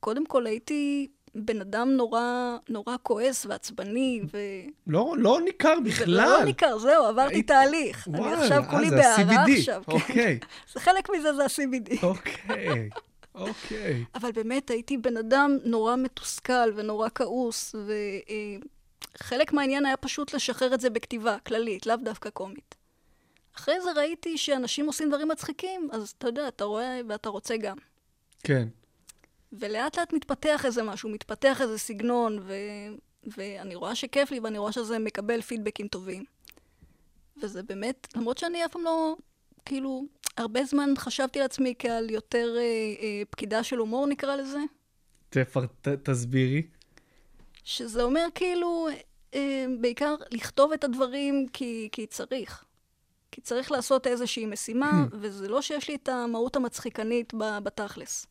[0.01, 4.39] קודם כל, הייתי בן אדם נורא, נורא כועס ועצבני, ו...
[4.87, 6.15] לא, לא ניכר בכלל.
[6.15, 7.47] לא, ניכר, זהו, עברתי היית...
[7.47, 8.09] תהליך.
[8.11, 9.83] וואו, אני עכשיו כולי בהערה עכשיו.
[9.89, 10.39] אוקיי.
[10.73, 12.03] זה חלק מזה, זה ה-CBD.
[12.03, 12.91] אוקיי.
[13.35, 14.05] אוקיי.
[14.15, 17.75] אבל באמת הייתי בן אדם נורא מתוסכל ונורא כעוס,
[19.19, 22.75] וחלק מהעניין היה פשוט לשחרר את זה בכתיבה כללית, לאו דווקא קומית.
[23.57, 27.77] אחרי זה ראיתי שאנשים עושים דברים מצחיקים, אז אתה יודע, אתה רואה ואתה רוצה גם.
[28.43, 28.69] כן.
[29.53, 32.55] ולאט לאט מתפתח איזה משהו, מתפתח איזה סגנון, ו...
[33.37, 36.25] ואני רואה שכיף לי, ואני רואה שזה מקבל פידבקים טובים.
[37.43, 39.17] וזה באמת, למרות שאני אף פעם לא,
[39.65, 44.59] כאילו, הרבה זמן חשבתי על עצמי כעל יותר אה, אה, פקידה של הומור, נקרא לזה.
[45.31, 46.63] תפר, ת, תסבירי.
[47.65, 48.89] שזה אומר כאילו,
[49.35, 52.65] אה, בעיקר לכתוב את הדברים כי, כי צריך.
[53.33, 58.27] כי צריך לעשות איזושהי משימה, וזה לא שיש לי את המהות המצחיקנית בתכלס.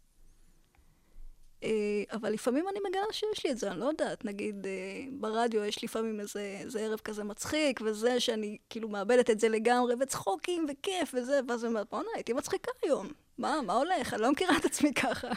[1.63, 1.69] אה,
[2.11, 4.25] אבל לפעמים אני מגלה שיש לי את זה, אני לא יודעת.
[4.25, 4.71] נגיד, אה,
[5.11, 9.95] ברדיו יש לפעמים איזה, איזה ערב כזה מצחיק, וזה שאני כאילו מאבדת את זה לגמרי,
[9.99, 13.07] וצחוקים וכיף וזה, ואז אני אומרת, בואנה, הייתי מצחיקה היום.
[13.37, 14.13] מה, מה הולך?
[14.13, 15.27] אני לא מכירה את עצמי ככה.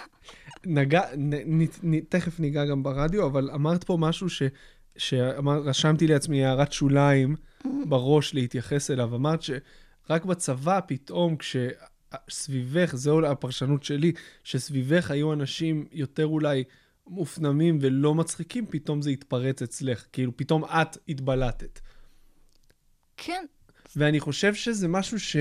[0.66, 4.42] נגע, נ, נ, נ, תכף ניגע גם ברדיו, אבל אמרת פה משהו ש...
[4.96, 7.68] שרשמתי לעצמי הערת שוליים mm-hmm.
[7.88, 9.14] בראש להתייחס אליו.
[9.14, 11.56] אמרת שרק בצבא פתאום, כש...
[12.31, 14.12] סביבך, זו הפרשנות שלי,
[14.44, 16.64] שסביבך היו אנשים יותר אולי
[17.07, 20.05] מופנמים ולא מצחיקים, פתאום זה התפרץ אצלך.
[20.12, 21.81] כאילו, פתאום את התבלטת.
[23.16, 23.44] כן.
[23.96, 25.37] ואני חושב שזה משהו ש...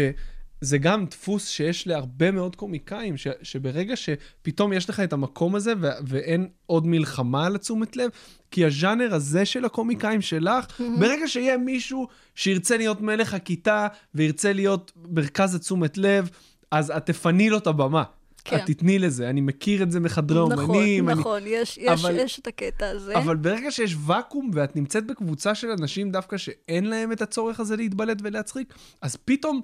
[0.62, 5.74] זה גם דפוס שיש להרבה מאוד קומיקאים, ש, שברגע שפתאום יש לך את המקום הזה
[5.82, 8.10] ו, ואין עוד מלחמה על התשומת לב,
[8.52, 11.00] כי הז'אנר הזה של הקומיקאים שלך, mm-hmm.
[11.00, 16.30] ברגע שיהיה מישהו שירצה להיות מלך הכיתה וירצה להיות מרכז התשומת לב,
[16.72, 18.04] אז את תפני לו את הבמה.
[18.44, 18.56] כן.
[18.56, 21.10] את תתני לזה, אני מכיר את זה מחדרי נכון, אומנים.
[21.10, 23.18] נכון, נכון, יש, יש, אבל, יש את הקטע הזה.
[23.18, 27.76] אבל ברגע שיש ואקום ואת נמצאת בקבוצה של אנשים דווקא שאין להם את הצורך הזה
[27.76, 29.62] להתבלט ולהצחיק, אז פתאום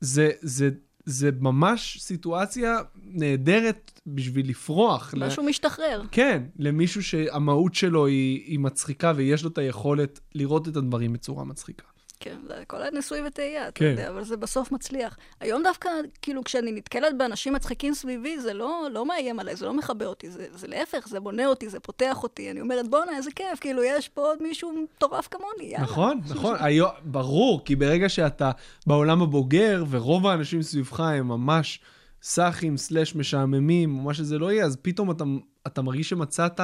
[0.00, 0.70] זה, זה,
[1.04, 5.14] זה ממש סיטואציה נהדרת בשביל לפרוח.
[5.16, 5.46] משהו ל...
[5.46, 6.02] משתחרר.
[6.10, 11.44] כן, למישהו שהמהות שלו היא, היא מצחיקה ויש לו את היכולת לראות את הדברים בצורה
[11.44, 11.95] מצחיקה.
[12.20, 13.84] כן, זה הכל ניסוי וטעייה, אתה כן.
[13.84, 15.16] יודע, אבל זה בסוף מצליח.
[15.40, 15.88] היום דווקא,
[16.22, 20.30] כאילו, כשאני נתקלת באנשים מצחיקים סביבי, זה לא, לא מאיים עליי, זה לא מכבה אותי,
[20.30, 22.50] זה, זה להפך, זה בונה אותי, זה פותח אותי.
[22.50, 25.84] אני אומרת, בואנה, איזה כיף, כאילו, יש פה עוד מישהו מטורף כמוני, יאללה.
[25.84, 28.50] נכון, נכון, היום, ברור, כי ברגע שאתה
[28.86, 31.80] בעולם הבוגר, ורוב האנשים סביבך הם ממש
[32.22, 35.24] סאחים סלאש משעממים, או מה שזה לא יהיה, אז פתאום אתה,
[35.66, 36.60] אתה מרגיש שמצאת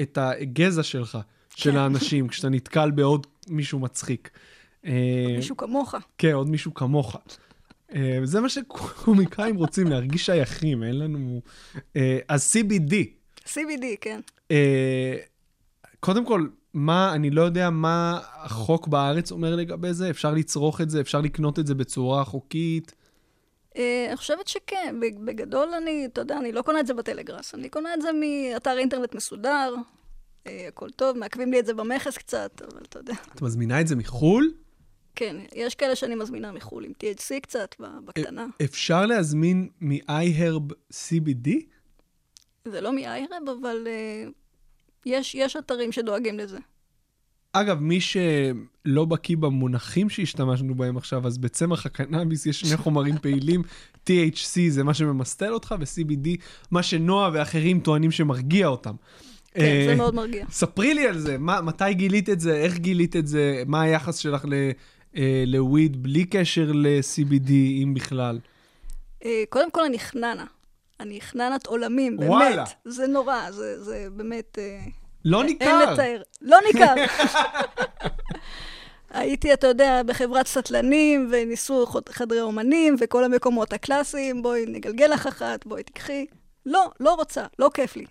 [0.00, 1.18] את הגזע שלך,
[1.56, 1.76] של כן.
[1.76, 4.30] האנשים, כשאתה נתקל בעוד מישהו מצחיק.
[4.86, 5.94] אה, מישהו כמוך.
[6.18, 7.16] כן, עוד מישהו כמוך.
[7.94, 11.40] אה, זה מה שקומיקאים רוצים, להרגיש שייכים, אין לנו...
[11.96, 12.94] אה, אז CBD.
[13.44, 14.20] CBD, כן.
[16.00, 20.90] קודם כל, מה, אני לא יודע מה החוק בארץ אומר לגבי זה, אפשר לצרוך את
[20.90, 22.92] זה, אפשר לקנות את זה בצורה חוקית.
[23.76, 27.94] אני חושבת שכן, בגדול אני, אתה יודע, אני לא קונה את זה בטלגראס, אני קונה
[27.94, 29.74] את זה מאתר אינטרנט מסודר,
[30.46, 33.14] הכל טוב, מעכבים לי את זה במכס קצת, אבל אתה יודע.
[33.34, 34.52] את מזמינה את זה מחו"ל?
[35.16, 37.74] כן, יש כאלה שאני מזמינה מחו"ל, עם THC קצת,
[38.04, 38.46] בקטנה.
[38.64, 41.50] אפשר להזמין מ-iHerb CBD?
[42.68, 44.30] זה לא מ-iHerb, אבל uh,
[45.06, 46.58] יש, יש אתרים שדואגים לזה.
[47.52, 53.62] אגב, מי שלא בקיא במונחים שהשתמשנו בהם עכשיו, אז בצמח הקנאביס יש שני חומרים פעילים,
[54.06, 56.28] THC זה מה שממסטל אותך, ו-CBD,
[56.70, 58.94] מה שנועה ואחרים טוענים שמרגיע אותם.
[59.54, 60.46] כן, זה אה, מאוד מרגיע.
[60.50, 64.16] ספרי לי על זה, מה, מתי גילית את זה, איך גילית את זה, מה היחס
[64.16, 64.70] שלך ל...
[65.16, 68.38] אה, לוויד בלי קשר ל-CBD, אם בכלל?
[69.24, 70.44] אה, קודם כל, אני חננה.
[71.00, 72.30] אני חננת עולמים, באמת.
[72.30, 72.64] וואלה.
[72.84, 74.58] זה נורא, זה, זה באמת...
[74.58, 74.78] אה,
[75.24, 75.64] לא ניכר.
[75.64, 76.22] אין לתאר.
[76.40, 76.94] לא ניכר.
[79.10, 85.66] הייתי, אתה יודע, בחברת סטלנים, וניסו חדרי אומנים, וכל המקומות הקלאסיים, בואי נגלגל לך אחת,
[85.66, 86.26] בואי תיקחי.
[86.66, 88.04] לא, לא רוצה, לא כיף לי.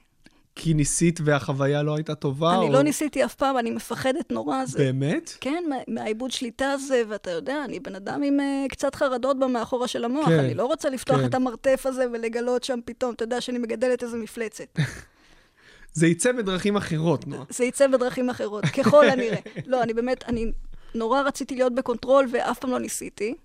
[0.56, 2.56] כי ניסית והחוויה לא הייתה טובה?
[2.56, 2.72] אני או...
[2.72, 4.66] לא ניסיתי אף פעם, אני מפחדת נורא.
[4.66, 4.78] זה...
[4.78, 5.38] באמת?
[5.42, 10.06] כן, מהעיבוד שליטה הזה, ואתה יודע, אני בן אדם עם uh, קצת חרדות במאחורה של
[10.06, 10.26] המוח.
[10.26, 11.26] כן, אני לא רוצה לפתוח כן.
[11.26, 14.80] את המרתף הזה ולגלות שם פתאום, אתה יודע, שאני מגדלת איזה מפלצת.
[15.94, 17.44] זה יצא בדרכים אחרות, נועה.
[17.50, 19.40] זה יצא בדרכים אחרות, ככל הנראה.
[19.66, 20.52] לא, אני באמת, אני
[20.96, 23.36] נורא רציתי להיות ב control, ואף פעם לא ניסיתי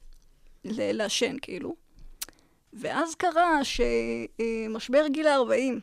[0.64, 1.74] לעשן, כאילו.
[2.72, 5.80] ואז קרה שמשבר גיל ה-40,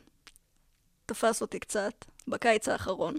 [1.05, 3.15] תפס אותי קצת בקיץ האחרון.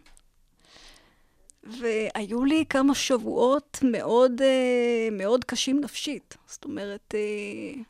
[1.63, 6.37] והיו לי כמה שבועות מאוד, אה, מאוד קשים נפשית.
[6.47, 7.83] זאת אומרת, אה,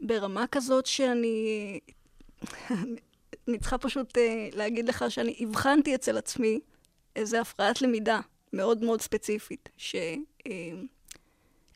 [0.00, 1.80] ברמה כזאת שאני...
[3.48, 6.60] אני צריכה פשוט אה, להגיד לך שאני הבחנתי אצל עצמי
[7.16, 8.20] איזו הפרעת למידה
[8.52, 9.68] מאוד מאוד ספציפית,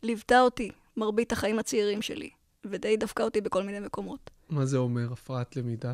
[0.02, 2.30] שליוותה אותי מרבית החיים הצעירים שלי,
[2.64, 4.30] ודי דפקה אותי בכל מיני מקומות.
[4.48, 5.92] מה זה אומר, הפרעת למידה?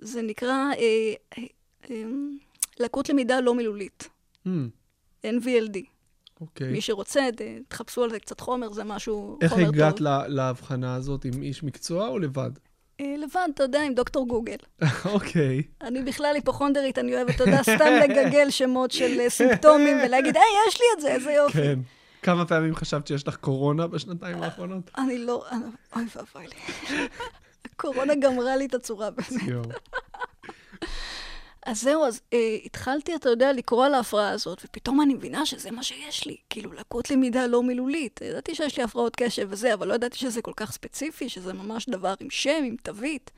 [0.00, 1.42] זה נקרא אה, אה,
[1.90, 2.02] אה,
[2.80, 4.08] לקות למידה לא מילולית.
[4.46, 4.50] Mm.
[5.26, 5.78] NVLD.
[6.40, 6.68] אוקיי.
[6.68, 6.72] Okay.
[6.72, 7.28] מי שרוצה,
[7.68, 9.74] תחפשו על זה קצת חומר, זה משהו, איך חומר טוב.
[9.74, 12.50] הגעת להבחנה הזאת, עם איש מקצוע או לבד?
[13.00, 14.56] אה, לבד, אתה יודע, עם דוקטור גוגל.
[15.04, 15.60] אוקיי.
[15.60, 15.86] okay.
[15.86, 20.68] אני בכלל היפוכונדרית, אני אוהבת, אתה יודע, סתם לגגל שמות של אה, סימפטומים ולהגיד, היי,
[20.68, 21.58] יש לי את זה, איזה יופי.
[21.58, 21.78] כן.
[22.22, 24.90] כמה פעמים חשבת שיש לך קורונה בשנתיים האחרונות?
[24.98, 25.44] אני לא,
[25.96, 26.56] אוי ואבוי לי.
[27.82, 29.66] הקורונה גמרה לי את הצורה באמת.
[31.66, 35.70] אז זהו, אז אה, התחלתי, אתה יודע, לקרוא על ההפרעה הזאת, ופתאום אני מבינה שזה
[35.70, 36.36] מה שיש לי.
[36.50, 38.20] כאילו, לקות למידה לא מילולית.
[38.22, 41.88] ידעתי שיש לי הפרעות קשב וזה, אבל לא ידעתי שזה כל כך ספציפי, שזה ממש
[41.88, 43.30] דבר עם שם, עם תווית.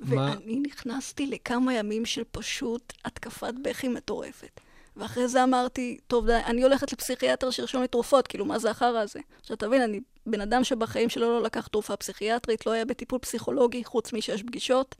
[0.00, 4.60] ואני נכנסתי לכמה ימים של פשוט התקפת בכי מטורפת.
[4.96, 8.98] ואחרי זה אמרתי, טוב, די, אני הולכת לפסיכיאטר שירשום לי תרופות, כאילו, מה זה החרא
[8.98, 9.20] הזה?
[9.40, 13.84] עכשיו, תבין, אני בן אדם שבחיים שלו לא לקח תרופה פסיכיאטרית, לא היה בטיפול פסיכולוגי,
[13.84, 14.94] חוץ משש פגישות.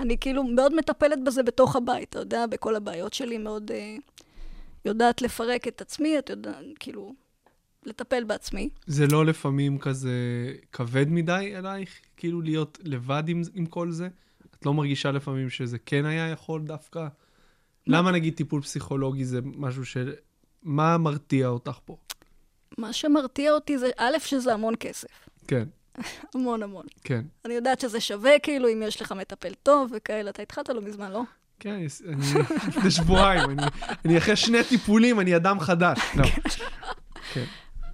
[0.00, 3.96] אני כאילו מאוד מטפלת בזה בתוך הבית, אתה יודע, בכל הבעיות שלי, מאוד אה,
[4.84, 7.14] יודעת לפרק את עצמי, אתה יודע, כאילו,
[7.86, 8.68] לטפל בעצמי.
[8.86, 10.12] זה לא לפעמים כזה
[10.72, 14.08] כבד מדי אלייך, כאילו להיות לבד עם, עם כל זה?
[14.54, 17.06] את לא מרגישה לפעמים שזה כן היה יכול דווקא?
[17.86, 19.96] למה נגיד טיפול פסיכולוגי זה משהו ש...
[20.62, 21.96] מה מרתיע אותך פה?
[22.78, 25.28] מה שמרתיע אותי זה, א', שזה המון כסף.
[25.48, 25.64] כן.
[26.34, 26.86] המון המון.
[27.04, 27.22] כן.
[27.44, 30.30] אני יודעת שזה שווה, כאילו, אם יש לך מטפל טוב וכאלה.
[30.30, 31.22] אתה התחלת לא מזמן, לא?
[31.60, 31.86] כן, אני
[32.68, 33.50] לפני שבועיים.
[33.50, 33.62] אני,
[34.04, 35.98] אני אחרי שני טיפולים, אני אדם חדש.
[36.16, 36.24] לא.
[37.32, 37.44] כן.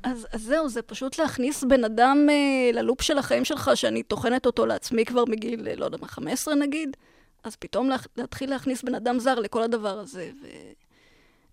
[0.03, 4.47] אז, אז זהו, זה פשוט להכניס בן אדם אה, ללופ של החיים שלך, שאני טוחנת
[4.47, 6.97] אותו לעצמי כבר מגיל, לא יודע מה, 15 נגיד,
[7.45, 10.31] אז פתאום לה, להתחיל להכניס בן אדם זר לכל הדבר הזה.
[10.43, 10.47] ו...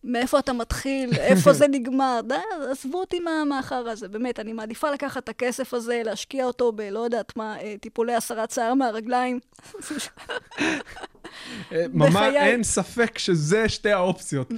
[0.04, 2.20] מאיפה אתה מתחיל, איפה זה נגמר.
[2.28, 2.36] די,
[2.72, 7.38] עזבו אותי מהחרא הזה, באמת, אני מעדיפה לקחת את הכסף הזה, להשקיע אותו בלא יודעת
[7.38, 9.40] מה, אה, טיפולי הסרת שיער מהרגליים.
[11.72, 14.52] אה, ממש אין ספק שזה שתי האופציות.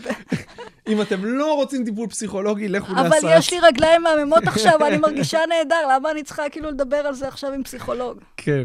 [0.87, 3.23] אם אתם לא רוצים טיפול פסיכולוגי, לכו להסרת...
[3.23, 7.13] אבל יש לי רגליים מהממות עכשיו, אני מרגישה נהדר, למה אני צריכה כאילו לדבר על
[7.13, 8.17] זה עכשיו עם פסיכולוג?
[8.37, 8.63] כן.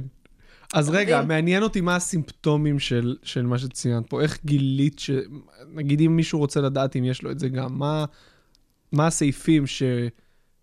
[0.74, 4.22] אז רגע, מעניין אותי מה הסימפטומים של, של מה שציינת פה.
[4.22, 5.10] איך גילית ש...
[5.76, 8.04] נגיד אם מישהו רוצה לדעת אם יש לו את זה גם, מה,
[8.92, 9.82] מה הסעיפים ש,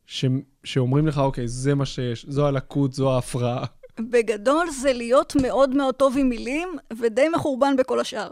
[0.05, 0.25] ש,
[0.63, 3.65] שאומרים לך, אוקיי, זה מה שיש, זו הלקות, זו ההפרעה.
[3.99, 8.29] בגדול זה להיות מאוד מאוד טוב עם מילים, ודי מחורבן בכל השאר.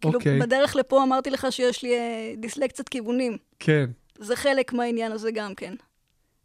[0.00, 0.32] כאילו, אוקיי.
[0.32, 3.36] כאילו, בדרך לפה אמרתי לך שיש לי אה, דיסלקציית כיוונים.
[3.58, 3.90] כן.
[4.18, 5.74] זה חלק מהעניין הזה גם כן.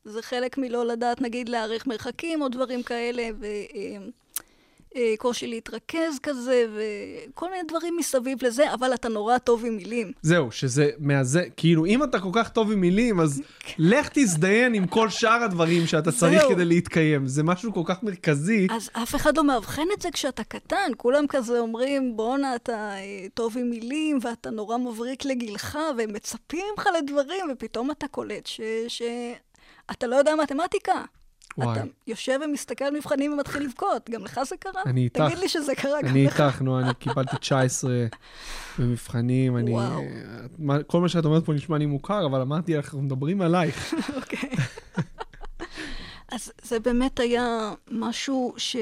[0.04, 4.29] זה חלק מלא לדעת, נגיד, להעריך מרחקים או דברים כאלה, וקושי
[4.96, 10.12] אה, להתרכז כזה, וכל מיני דברים מסביב לזה, אבל אתה נורא טוב עם מילים.
[10.22, 13.42] זהו, שזה מהזה, כאילו, אם אתה כל כך טוב עם מילים, אז
[13.78, 17.28] לך תזדיין עם כל שאר הדברים שאתה צריך כדי להתקיים.
[17.28, 18.68] זה משהו כל כך מרכזי.
[18.72, 20.92] אז אף אחד לא מאבחן את זה כשאתה קטן.
[20.98, 26.66] כולם כזה אומרים, בואנה, אתה אה, טוב עם מילים, ואתה נורא מבריק לגילך, והם מצפים
[26.72, 28.62] ממך לדברים, ופתאום אתה קולט ש...
[28.88, 29.02] ש...
[29.92, 31.04] אתה לא יודע מתמטיקה.
[31.58, 31.80] וואי.
[31.80, 34.10] אתה יושב ומסתכל על מבחנים ומתחיל לבכות.
[34.10, 34.82] גם לך זה קרה?
[34.86, 35.22] אני איתך.
[35.26, 36.12] תגיד לי שזה קרה גם לך.
[36.12, 37.92] אני איתך, נו, אני קיבלתי 19
[38.80, 39.58] במבחנים.
[39.58, 39.72] אני...
[39.72, 40.02] וואו.
[40.58, 43.94] מה, כל מה שאת אומרת פה נשמע לי מוכר, אבל אמרתי לך, אנחנו מדברים עלייך.
[44.22, 44.50] אוקיי.
[46.32, 48.76] אז זה באמת היה משהו ש...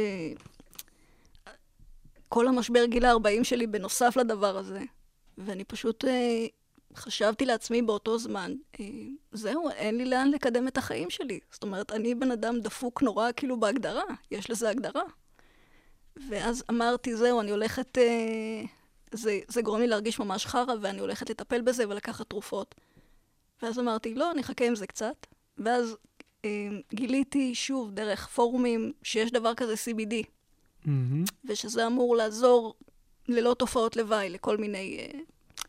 [2.30, 4.82] כל המשבר גיל ה-40 שלי בנוסף לדבר הזה.
[5.38, 6.46] ואני פשוט אה,
[6.98, 8.86] חשבתי לעצמי באותו זמן, אה,
[9.32, 11.40] זהו, אין לי לאן לקדם את החיים שלי.
[11.52, 15.04] זאת אומרת, אני בן אדם דפוק נורא כאילו בהגדרה, יש לזה הגדרה.
[16.30, 17.98] ואז אמרתי, זהו, אני הולכת...
[17.98, 18.64] אה,
[19.12, 22.76] זה, זה גורם לי להרגיש ממש חרא, ואני הולכת לטפל בזה ולקחת תרופות.
[23.62, 25.28] ואז אמרתי, לא, אני אחכה עם זה קצת.
[25.58, 25.98] ואז
[26.46, 30.14] אה, גיליתי שוב, דרך פורומים, שיש דבר כזה CBD.
[30.86, 30.90] Mm-hmm.
[31.46, 32.76] ושזה אמור לעזור
[33.28, 35.20] ללא תופעות לוואי, לכל מיני אה,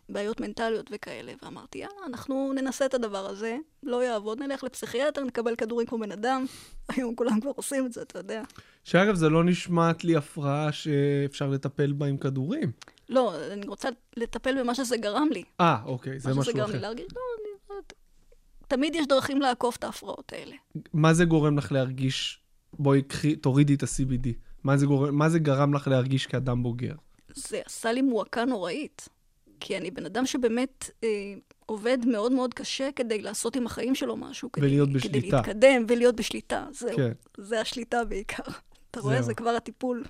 [0.08, 5.56] בעיות מנטליות וכאלה, ואמרתי, יאללה, אנחנו ננסה את הדבר הזה, לא יעבוד, נלך לפסיכיאטר, נקבל
[5.56, 6.46] כדורים כמו בן אדם.
[6.92, 8.42] היום כולם כבר עושים את זה, אתה יודע.
[8.84, 12.72] שאגב, זה לא נשמעת לי הפרעה שאפשר לטפל בה עם כדורים.
[13.08, 15.44] לא, אני רוצה לטפל במה שזה גרם לי.
[15.60, 16.38] אה, אוקיי, זה משהו אחר.
[16.38, 17.48] מה שזה גרם לי להרגיש, לא, אני...
[18.68, 20.56] תמיד יש דרכים לעקוף את ההפרעות האלה.
[20.92, 22.40] מה זה גורם לך להרגיש,
[22.72, 24.28] בואי, קחי, תורידי את ה-CBD.
[24.64, 26.94] מה זה, גורם, מה זה גרם לך להרגיש כאדם בוגר?
[27.34, 29.08] זה עשה לי מועקה נוראית.
[29.60, 31.34] כי אני בן אדם שבאמת אה,
[31.66, 34.50] עובד מאוד מאוד קשה כדי לעשות עם החיים שלו משהו.
[34.56, 35.18] ולהיות כדי, בשליטה.
[35.18, 36.66] כדי להתקדם ולהיות בשליטה.
[36.70, 37.12] זהו, כן.
[37.38, 38.42] זה השליטה בעיקר.
[38.90, 39.22] אתה רואה?
[39.22, 40.04] זה כבר הטיפול.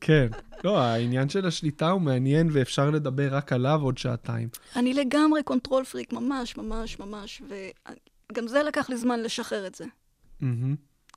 [0.00, 0.26] כן.
[0.64, 4.48] לא, העניין של השליטה הוא מעניין ואפשר לדבר רק עליו עוד שעתיים.
[4.76, 9.84] אני לגמרי control freak, ממש, ממש, ממש, וגם זה לקח לי זמן לשחרר את זה.
[9.84, 10.44] Mm-hmm.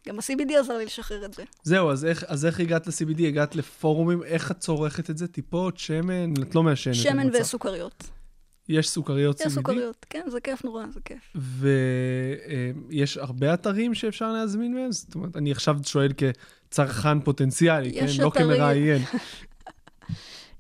[0.07, 1.43] גם ה-CBD עזר לי לשחרר את זה.
[1.63, 3.23] זהו, אז איך, אז איך הגעת ל-CBD?
[3.27, 5.27] הגעת לפורומים, איך את צורכת את זה?
[5.27, 6.33] טיפות, שמן?
[6.41, 6.95] את לא מעשנת.
[6.95, 8.03] שמן וסוכריות.
[8.69, 9.45] יש סוכריות CBD?
[9.47, 11.33] יש סוכריות, כן, זה כיף נורא, זה כיף.
[12.89, 14.91] ויש הרבה אתרים שאפשר להזמין מהם?
[14.91, 16.12] זאת אומרת, אני עכשיו שואל
[16.69, 18.05] כצרכן פוטנציאלי, כן?
[18.19, 19.01] לא כמראיין.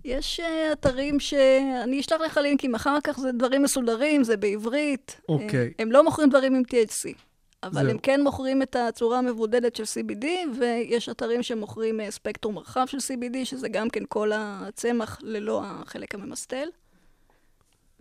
[0.05, 5.21] יש אה, אתרים שאני אשלח לך לינקים אחר כך, זה דברים מסודרים, זה בעברית.
[5.29, 5.73] אוקיי.
[5.79, 7.26] הם לא מוכרים דברים עם THC.
[7.63, 7.91] אבל זהו.
[7.91, 10.25] הם כן מוכרים את הצורה המבודדת של CBD,
[10.59, 16.15] ויש אתרים שמוכרים אה, ספקטרום רחב של CBD, שזה גם כן כל הצמח ללא החלק
[16.15, 16.67] הממסטל,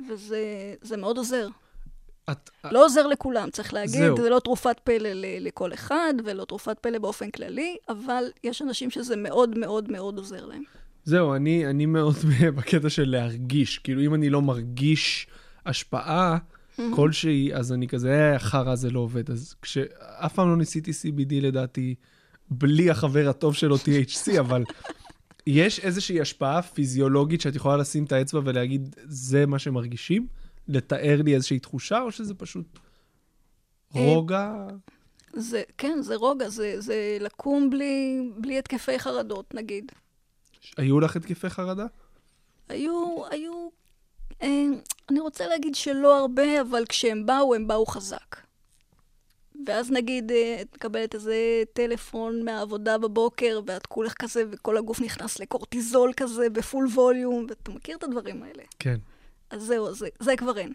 [0.08, 1.48] וזה מאוד עוזר.
[2.30, 2.50] את...
[2.64, 4.16] לא עוזר לכולם, צריך להגיד, זהו.
[4.16, 9.16] זה לא תרופת פלא לכל אחד, ולא תרופת פלא באופן כללי, אבל יש אנשים שזה
[9.16, 10.62] מאוד מאוד מאוד עוזר להם.
[11.04, 12.14] זהו, אני, אני מאוד
[12.56, 13.78] בקטע של להרגיש.
[13.78, 15.26] כאילו, אם אני לא מרגיש
[15.66, 16.38] השפעה,
[16.94, 19.30] כלשהי, אז אני כזה, אה, חרא זה לא עובד.
[19.30, 21.94] אז כשאף פעם לא ניסיתי CBD לדעתי,
[22.50, 24.64] בלי החבר הטוב שלו THC, אבל
[25.46, 30.26] יש איזושהי השפעה פיזיולוגית שאת יכולה לשים את האצבע ולהגיד, זה מה שמרגישים?
[30.68, 32.78] לתאר לי איזושהי תחושה, או שזה פשוט
[33.96, 34.66] אה, רוגע?
[35.32, 39.92] זה, כן, זה רוגע, זה, זה לקום בלי, בלי התקפי חרדות, נגיד.
[40.76, 41.86] היו לך התקפי חרדה?
[42.68, 43.68] היו, היו
[44.42, 48.36] אני רוצה להגיד שלא הרבה, אבל כשהם באו, הם באו חזק.
[49.66, 55.38] ואז נגיד, אה, את מקבלת איזה טלפון מהעבודה בבוקר, ואת כולך כזה, וכל הגוף נכנס
[55.40, 58.62] לקורטיזול כזה, בפול ווליום, ואתה מכיר את הדברים האלה.
[58.78, 58.96] כן.
[59.50, 60.72] אז זהו, זה, זה כבר אין.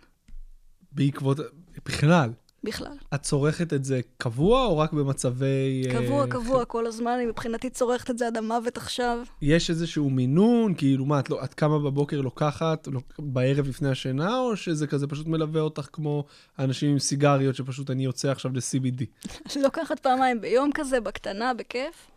[0.92, 1.38] בעקבות,
[1.86, 2.30] בכלל.
[2.64, 2.98] בכלל.
[3.14, 5.84] את צורכת את זה קבוע או רק במצבי...
[5.92, 7.12] קבוע, uh, קבוע, כל הזמן.
[7.12, 9.20] אני מבחינתי צורכת את זה עד המוות עכשיו.
[9.42, 10.74] יש איזשהו מינון?
[10.78, 15.08] כאילו, מה, את, לא, את קמה בבוקר לוקחת לא, בערב לפני השינה, או שזה כזה
[15.08, 16.26] פשוט מלווה אותך כמו
[16.60, 19.30] אנשים עם סיגריות, שפשוט אני יוצא עכשיו ל-CBD?
[19.64, 22.12] לוקחת פעמיים ביום כזה, בקטנה, בכיף.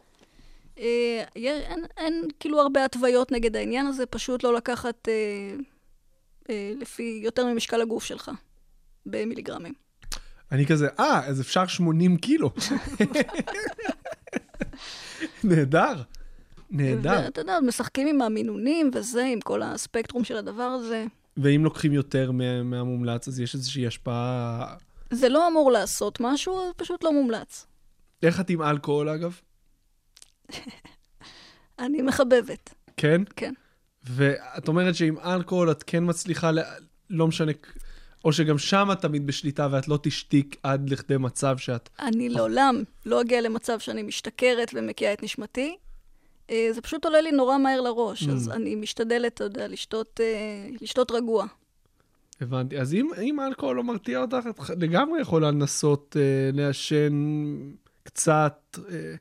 [0.79, 5.15] אה, אין, אין כאילו הרבה התוויות נגד העניין הזה, פשוט לא לקחת אה,
[6.51, 8.31] אה, לפי יותר ממשקל הגוף שלך,
[9.07, 9.84] במיליגרמים.
[10.53, 12.51] אני כזה, אה, אז אפשר 80 קילו.
[15.45, 16.03] נהדר,
[16.71, 17.21] נהדר.
[17.25, 21.05] ואתה יודע, משחקים עם המינונים וזה, עם כל הספקטרום של הדבר הזה.
[21.37, 22.31] ואם לוקחים יותר
[22.65, 24.77] מהמומלץ, אז יש איזושהי השפעה...
[25.11, 27.67] זה לא אמור לעשות משהו, זה פשוט לא מומלץ.
[28.23, 29.41] איך את עם אלכוהול, אגב?
[31.79, 32.75] אני מחבבת.
[32.97, 33.23] כן?
[33.37, 33.55] כן.
[34.05, 36.51] ואת אומרת שעם אלכוהול את כן מצליחה,
[37.11, 37.53] לא משנה
[38.25, 41.89] או שגם שם את תמיד בשליטה ואת לא תשתיק עד לכדי מצב שאת...
[42.01, 45.77] אני לעולם לא אגיע למצב שאני משתכרת ומקיאה את נשמתי.
[46.51, 48.31] אה, זה פשוט עולה לי נורא מהר לראש, mm.
[48.31, 51.47] אז אני משתדלת, אתה יודע, לשתות, אה, לשתות רגוע.
[52.41, 52.79] הבנתי.
[52.79, 57.13] אז אם, אם האלכוהול לא מרתיע אותך, את לגמרי יכולה לנסות אה, לעשן
[58.03, 59.15] קצת, אה,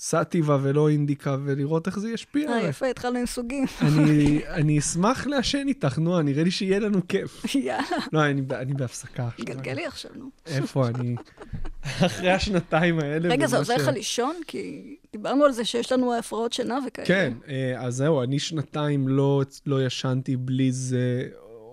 [0.00, 2.50] סאטיבה ולא אינדיקה, ולראות איך זה ישפיע.
[2.50, 3.64] אה, יפה, התחלנו עם סוגים.
[3.82, 7.42] אני, אני אשמח לעשן איתך, נועה, נראה לי שיהיה לנו כיף.
[7.54, 7.82] יאללה.
[8.12, 9.28] לא, אני, אני בהפסקה.
[9.40, 10.30] גלגלי עכשיו, נו.
[10.46, 11.16] איפה אני?
[12.06, 13.28] אחרי השנתיים האלה.
[13.28, 14.34] רגע, זה עוזר לך לישון?
[14.46, 17.08] כי דיברנו על זה שיש לנו הפרעות שינה וכאלה.
[17.08, 21.28] כן, אה, אז זהו, אני שנתיים לא, לא ישנתי בלי זה.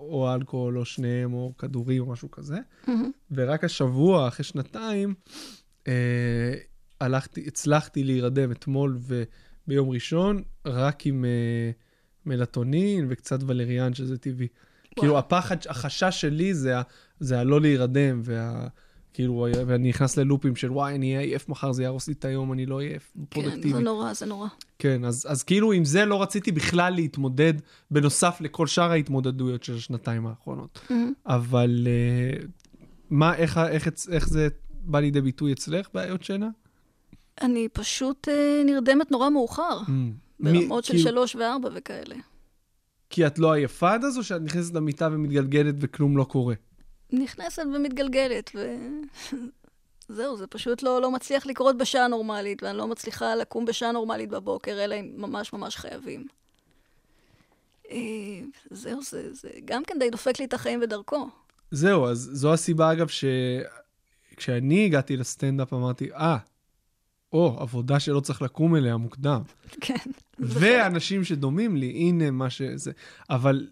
[0.08, 2.56] או אלכוהול, או שניהם, או כדורים, או משהו כזה.
[3.30, 5.14] ורק השבוע, אחרי שנתיים,
[5.88, 6.54] אה,
[7.00, 8.98] הלכתי, הצלחתי להירדם אתמול
[9.66, 14.48] וביום ראשון, רק עם uh, מלטונין וקצת ולריאן, שזה טבעי.
[14.98, 16.74] כאילו, הפחד, החשש שלי זה,
[17.20, 18.68] זה הלא להירדם, וה...
[19.16, 22.52] כאילו, ואני נכנס ללופים של וואי, אני אהיה עייף מחר, זה יהרוס לי את היום,
[22.52, 23.70] אני לא אהיה פרודקטיבי.
[23.70, 24.48] כן, זה נורא, זה נורא.
[24.78, 27.54] כן, אז, אז כאילו עם זה לא רציתי בכלל להתמודד,
[27.90, 30.80] בנוסף לכל שאר ההתמודדויות של השנתיים האחרונות.
[30.88, 30.92] Mm-hmm.
[31.26, 32.46] אבל uh,
[33.10, 34.48] מה, איך, איך, איך, איך זה
[34.80, 36.48] בא לידי ביטוי אצלך, בעיות שינה?
[37.40, 39.90] אני פשוט אה, נרדמת נורא מאוחר, mm.
[40.40, 41.08] ברמות מ- של כאילו...
[41.08, 42.16] שלוש וארבע וכאלה.
[43.10, 46.54] כי את לא עייפה עד אז, או שאת נכנסת למיטה ומתגלגלת וכלום לא קורה?
[47.12, 48.50] נכנסת ומתגלגלת,
[50.10, 54.28] וזהו, זה פשוט לא, לא מצליח לקרות בשעה נורמלית, ואני לא מצליחה לקום בשעה נורמלית
[54.30, 56.26] בבוקר, אלא אם ממש ממש חייבים.
[57.90, 57.96] אה,
[58.70, 61.28] זהו, זה, זה גם כן די דופק לי את החיים בדרכו.
[61.70, 63.08] זהו, אז זו הסיבה, אגב,
[64.32, 66.55] שכשאני הגעתי לסטנדאפ אמרתי, אה, ah,
[67.32, 69.42] או, עבודה שלא צריך לקום אליה מוקדם.
[69.80, 69.94] כן.
[70.38, 72.92] ואנשים שדומים לי, הנה מה שזה.
[73.30, 73.66] אבל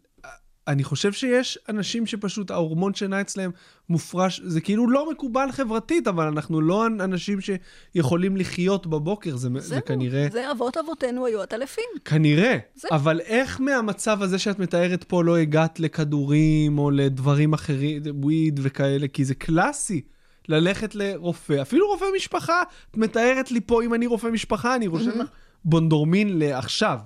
[0.68, 3.50] אני חושב שיש אנשים שפשוט ההורמון שינה אצלם
[3.88, 9.80] מופרש, זה כאילו לא מקובל חברתית, אבל אנחנו לא אנשים שיכולים לחיות בבוקר, זה, זה
[9.80, 10.26] כנראה...
[10.32, 11.84] זה אבות אבותינו היו עטלפים.
[12.04, 12.88] כנראה, זה...
[12.90, 19.08] אבל איך מהמצב הזה שאת מתארת פה לא הגעת לכדורים או לדברים אחרים, וויד וכאלה,
[19.08, 20.00] כי זה קלאסי.
[20.48, 25.20] ללכת לרופא, אפילו רופא משפחה, את מתארת לי פה, אם אני רופא משפחה, אני רושם
[25.20, 25.28] לך
[25.64, 26.98] בונדורמין לעכשיו.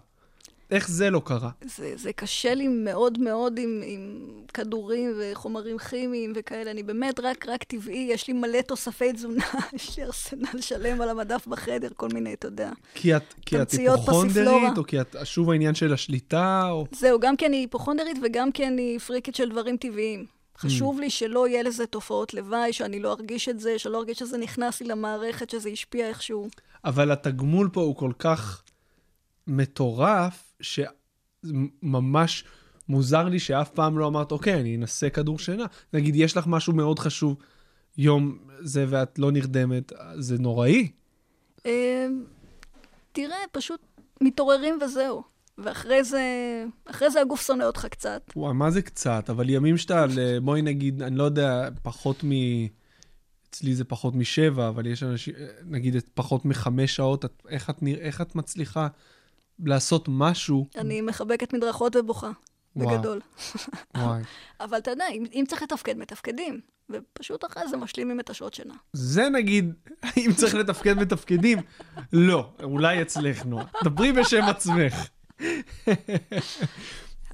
[0.70, 1.50] איך זה לא קרה?
[1.64, 4.20] זה, זה קשה לי מאוד מאוד עם, עם
[4.54, 6.70] כדורים וחומרים כימיים וכאלה.
[6.70, 11.08] אני באמת רק, רק טבעי, יש לי מלא תוספי תזונה, יש לי ארסנל שלם על
[11.08, 12.70] המדף בחדר, כל מיני, אתה יודע.
[12.94, 16.86] כי את, כי את היפוכונדרית, או כי את, שוב העניין של השליטה, או...
[16.92, 20.37] זהו, גם כי אני היפוכונדרית וגם כי אני פריקית של דברים טבעיים.
[20.58, 21.00] חשוב mm.
[21.00, 24.80] לי שלא יהיה לזה תופעות לוואי, שאני לא ארגיש את זה, שלא ארגיש שזה נכנס
[24.80, 26.48] לי למערכת, שזה השפיע איכשהו.
[26.84, 28.62] אבל התגמול פה הוא כל כך
[29.46, 32.44] מטורף, שממש
[32.88, 35.64] מוזר לי שאף פעם לא אמרת, אוקיי, אני אנסה כדור שינה.
[35.92, 37.36] נגיד, יש לך משהו מאוד חשוב,
[37.98, 40.90] יום זה ואת לא נרדמת, זה נוראי.
[41.66, 42.24] אמ,
[43.12, 43.80] תראה, פשוט
[44.20, 45.22] מתעוררים וזהו.
[45.58, 46.22] ואחרי זה,
[46.84, 48.22] אחרי זה הגוף שונא אותך קצת.
[48.36, 49.30] וואי, מה זה קצת?
[49.30, 50.06] אבל ימים שאתה,
[50.42, 52.30] בואי נגיד, אני לא יודע, פחות מ...
[53.50, 55.34] אצלי זה פחות משבע, אבל יש אנשים,
[55.64, 58.88] נגיד, פחות מחמש שעות, את, איך, את, איך את מצליחה
[59.58, 60.66] לעשות משהו?
[60.76, 62.30] אני מחבקת מדרכות ובוכה,
[62.76, 62.96] וואו.
[62.96, 63.20] בגדול.
[63.96, 64.22] וואי.
[64.60, 66.60] אבל אתה יודע, אם, אם צריך לתפקד, מתפקדים.
[66.90, 68.74] ופשוט אחרי זה משלימים את השעות שינה.
[68.92, 69.74] זה נגיד,
[70.26, 71.58] אם צריך לתפקד, מתפקדים,
[72.12, 73.64] לא, אולי אצלך, נועה.
[73.84, 75.08] דברי בשם עצמך.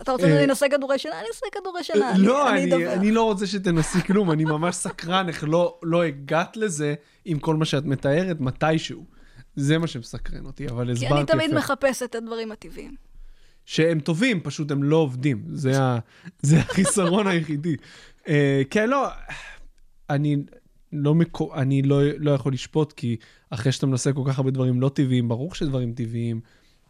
[0.02, 1.20] אתה רוצה שאני אנסה כדורי שינה?
[1.20, 2.50] אני אנסה כדורי שינה, לא,
[2.92, 6.94] אני לא רוצה שתנסי כלום, אני ממש סקרן איך לא, לא הגעת לזה
[7.24, 9.04] עם כל מה שאת מתארת מתישהו.
[9.56, 11.14] זה מה שמסקרן אותי, אבל הסברת יפה.
[11.14, 12.94] כי אני תמיד מחפשת את הדברים הטבעיים.
[13.64, 15.44] שהם טובים, פשוט הם לא עובדים.
[15.52, 15.98] זה, ה,
[16.42, 17.76] זה החיסרון היחידי.
[18.24, 18.28] Uh,
[18.70, 19.08] כן, לא,
[20.10, 20.36] אני
[20.92, 23.16] לא, מקו, אני לא, לא יכול לשפוט, כי
[23.50, 26.40] אחרי שאתה מנסה כל כך הרבה דברים לא טבעיים, ברור שדברים טבעיים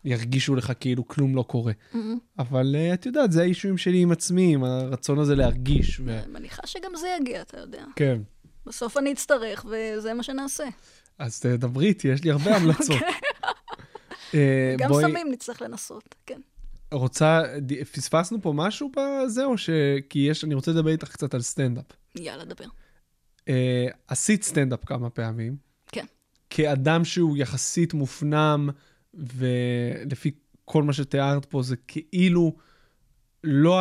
[0.04, 1.72] ירגישו לך כאילו כלום לא קורה.
[1.72, 1.98] Mm-hmm.
[2.38, 6.00] אבל uh, את יודעת, זה האישויים שלי עם עצמי, עם הרצון הזה להרגיש.
[6.00, 6.18] ו...
[6.18, 7.84] אני מניחה שגם זה יגיע, אתה יודע.
[7.96, 8.20] כן.
[8.66, 10.64] בסוף אני אצטרך, וזה מה שנעשה.
[11.18, 13.02] אז תדברי איתי, יש לי הרבה המלצות.
[14.30, 14.34] uh,
[14.78, 15.04] גם בואי...
[15.04, 16.40] סמים נצטרך לנסות, כן.
[16.92, 17.42] רוצה,
[17.92, 19.70] פספסנו פה משהו בזה, או ש...
[20.10, 21.84] כי יש, אני רוצה לדבר איתך קצת על סטנדאפ.
[22.14, 22.64] יאללה, דבר.
[23.40, 23.50] Uh,
[24.08, 25.56] עשית סטנדאפ כמה פעמים.
[25.92, 26.04] כן.
[26.50, 28.70] כאדם שהוא יחסית מופנם,
[29.16, 30.30] ולפי
[30.64, 32.56] כל מה שתיארת פה, זה כאילו
[33.44, 33.80] לא,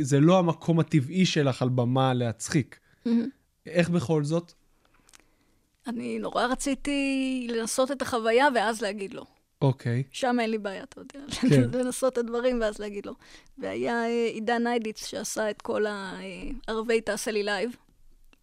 [0.00, 2.78] זה לא המקום הטבעי שלך על במה להצחיק.
[3.06, 3.10] Mm-hmm.
[3.66, 4.52] איך בכל זאת?
[5.86, 9.24] אני נורא רציתי לנסות את החוויה ואז להגיד לא.
[9.62, 10.02] אוקיי.
[10.06, 10.08] Okay.
[10.12, 11.26] שם אין לי בעיה, אתה יודע.
[11.30, 11.70] כן.
[11.78, 13.12] לנסות את הדברים ואז להגיד לא.
[13.58, 17.76] והיה אה, עידן ניידיץ שעשה את כל הערבי תעשה לי לייב,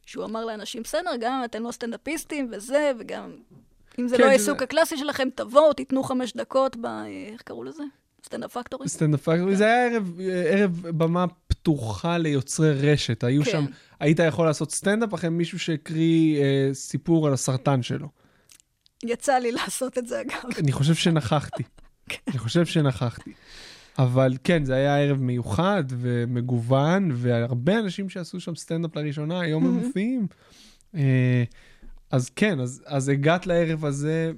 [0.06, 3.32] שהוא אמר לאנשים, בסדר, גם אם אתם לא סטנדאפיסטים וזה, וגם
[4.00, 4.64] אם זה כן, לא העיסוק זה...
[4.64, 6.86] הקלאסי שלכם, תבואו, תיתנו חמש דקות ב...
[7.32, 7.84] איך קראו לזה?
[8.26, 8.90] Standup Factory?
[8.90, 13.24] Standup Factory, זה היה ערב, ערב במה פתוחה ליוצרי רשת.
[13.24, 13.52] היו כן.
[13.52, 13.66] שם,
[14.00, 18.08] היית יכול לעשות סטנדאפ אחרי מישהו שהקריא אה, סיפור על הסרטן שלו.
[19.04, 20.50] יצא לי לעשות את זה, אגב.
[20.60, 21.64] אני חושב שנכחתי.
[22.10, 22.18] כן.
[22.28, 23.34] אני חושב שנכחתי.
[24.00, 29.72] אבל כן, זה היה ערב מיוחד ומגוון, והרבה אנשים שעשו שם סטנדאפ לראשונה, היום הם
[29.72, 30.28] מופיעים.
[30.96, 31.44] אה,
[32.12, 34.32] אז כן, אז, אז הגעת לערב הזה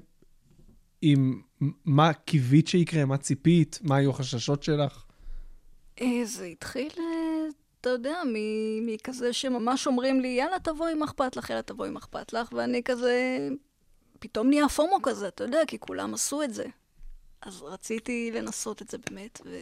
[1.01, 1.41] עם
[1.85, 5.03] מה קיווית שיקרה, מה ציפית, מה היו החששות שלך?
[6.01, 7.03] אה, זה התחיל, אה,
[7.81, 8.21] אתה יודע,
[8.81, 12.83] מכזה שממש אומרים לי, יאללה, תבואי אם אכפת לך, יאללה, תבואי אם אכפת לך, ואני
[12.83, 13.47] כזה,
[14.19, 16.65] פתאום נהיה פומו כזה, אתה יודע, כי כולם עשו את זה.
[17.41, 19.57] אז רציתי לנסות את זה באמת, ו...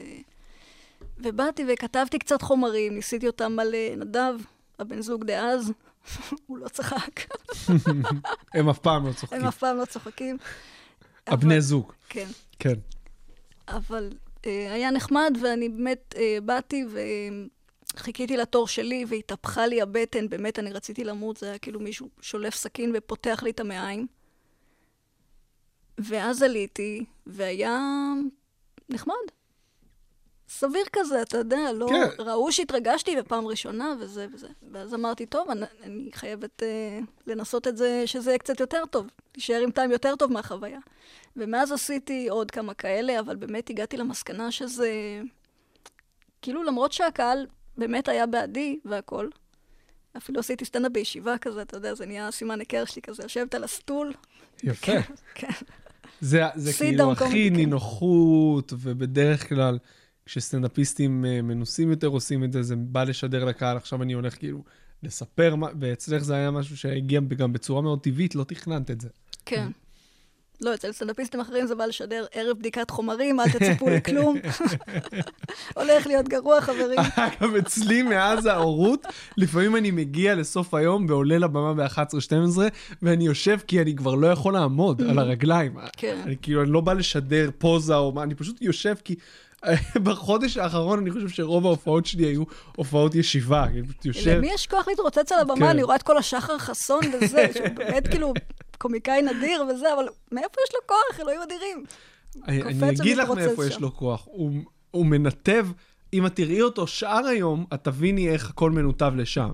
[1.18, 4.36] ובאתי וכתבתי קצת חומרים, ניסיתי אותם על אה, נדב,
[4.80, 5.72] הבן זוג דאז,
[6.47, 7.22] הוא לא צחק.
[8.56, 9.41] הם אף פעם לא צוחקים.
[9.41, 10.38] הם אף פעם לא צוחקים.
[11.28, 11.91] הבני זוג.
[12.10, 12.28] כן.
[12.60, 12.76] כן.
[13.68, 14.10] אבל
[14.45, 16.86] אה, היה נחמד, ואני באמת אה, באתי
[17.93, 22.56] וחיכיתי לתור שלי, והתהפכה לי הבטן, באמת, אני רציתי למות, זה היה כאילו מישהו שולף
[22.56, 24.08] סכין ופותח לי את המעיים.
[25.97, 27.80] ואז עליתי, והיה
[28.89, 29.16] נחמד.
[30.58, 31.88] סביר כזה, אתה יודע, לא...
[31.89, 32.24] כן.
[32.24, 34.47] ראו שהתרגשתי בפעם ראשונה וזה וזה.
[34.72, 39.08] ואז אמרתי, טוב, אני, אני חייבת אה, לנסות את זה, שזה יהיה קצת יותר טוב.
[39.32, 40.80] תישאר עם טעם יותר טוב מהחוויה.
[41.36, 45.22] ומאז עשיתי עוד כמה כאלה, אבל באמת הגעתי למסקנה שזה...
[46.41, 47.47] כאילו, למרות שהקהל
[47.78, 49.30] באמת היה בעדי והכול,
[50.18, 53.64] אפילו עשיתי סטנדאפ בישיבה כזה, אתה יודע, זה נהיה סימן היכר שלי כזה, יושבת על
[53.64, 54.14] הסטול.
[54.64, 54.91] יפה.
[55.36, 55.47] כן.
[56.22, 59.78] זה, זה כאילו הכי נינוחות, ובדרך כלל...
[60.26, 64.64] כשסטנדאפיסטים אה, מנוסים יותר עושים את זה, זה בא לשדר לקהל, עכשיו אני הולך כאילו
[65.04, 69.10] לספר, ואצלך זה היה משהו שהגיע גם בצורה מאוד טבעית, לא תכננת את זה.
[69.46, 69.68] כן.
[70.62, 74.38] לא, אצל סטנדאפיסטים אחרים זה בא לשדר ערב בדיקת חומרים, אל תצפו לכלום.
[75.78, 77.00] הולך להיות גרוע, חברים.
[77.16, 79.06] אגב, אצלי מאז ההורות,
[79.38, 82.60] לפעמים אני מגיע לסוף היום ועולה לבמה ב-11-12,
[83.02, 85.78] ואני יושב כי אני כבר לא יכול לעמוד על הרגליים.
[85.98, 86.22] כן.
[86.24, 89.16] אני כאילו, אני לא בא לשדר פוזה או מה, אני פשוט יושב כי
[90.03, 92.43] בחודש האחרון אני חושב שרוב ההופעות שלי היו
[92.76, 93.66] הופעות ישיבה.
[94.05, 94.38] יושב...
[94.38, 95.55] למי יש כוח להתרוצץ על הבמה?
[95.55, 95.66] כן.
[95.66, 98.34] אני רואה את כל השחר חסון וזה, שבאמת כאילו
[98.78, 101.20] קומיקאי נדיר וזה, אבל מאיפה יש לו כוח?
[101.20, 101.84] אלוהים אדירים.
[102.47, 104.28] אני אגיד לך מאיפה יש לו כוח.
[104.91, 105.68] הוא מנתב,
[106.13, 109.49] אם את תראי אותו שאר היום, את תביני איך הכל מנותב לשם.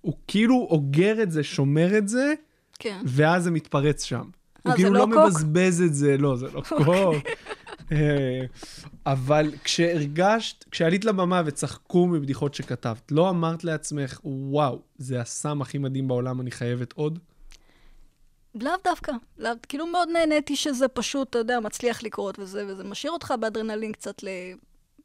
[0.00, 2.34] הוא כאילו אוגר את זה, שומר את זה,
[2.78, 3.00] כן.
[3.04, 4.24] ואז זה מתפרץ שם.
[4.62, 6.84] הוא כאילו לא, לא מבזבז את זה, לא, זה לא אוקיי.
[6.84, 7.14] קוק.
[7.92, 8.44] אה,
[9.06, 16.08] אבל כשהרגשת, כשעלית לבמה וצחקו מבדיחות שכתבת, לא אמרת לעצמך, וואו, זה הסם הכי מדהים
[16.08, 17.18] בעולם, אני חייבת עוד?
[18.54, 19.12] לאו דווקא.
[19.38, 23.92] לא, כאילו מאוד נהניתי שזה פשוט, אתה יודע, מצליח לקרות וזה, וזה משאיר אותך באדרנלין
[23.92, 24.28] קצת ל...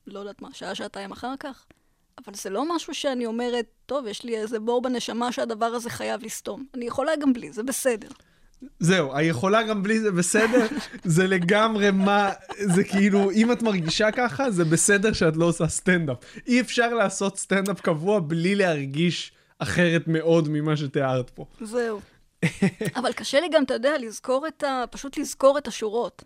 [0.07, 1.65] לא יודעת מה, שעה, שעתיים אחר כך.
[2.25, 6.23] אבל זה לא משהו שאני אומרת, טוב, יש לי איזה בור בנשמה שהדבר הזה חייב
[6.23, 6.65] לסתום.
[6.73, 8.07] אני יכולה גם בלי, זה בסדר.
[8.80, 10.66] זהו, היכולה גם בלי זה בסדר,
[11.03, 16.18] זה לגמרי מה, זה כאילו, אם את מרגישה ככה, זה בסדר שאת לא עושה סטנדאפ.
[16.47, 21.45] אי אפשר לעשות סטנדאפ קבוע בלי להרגיש אחרת מאוד ממה שתיארת פה.
[21.61, 21.99] זהו.
[22.99, 24.84] אבל קשה לי גם, אתה יודע, לזכור את ה...
[24.91, 26.24] פשוט לזכור את השורות.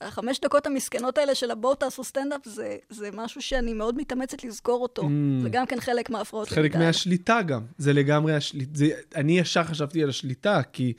[0.00, 4.82] החמש דקות המסכנות האלה של הבואו תעשו סטנדאפ, זה, זה משהו שאני מאוד מתאמצת לזכור
[4.82, 5.02] אותו.
[5.02, 5.42] Mm.
[5.42, 6.48] זה גם כן חלק מההפרעות.
[6.48, 7.62] חלק מהשליטה גם.
[7.78, 8.84] זה לגמרי השליטה.
[9.14, 10.92] אני ישר חשבתי על השליטה, כי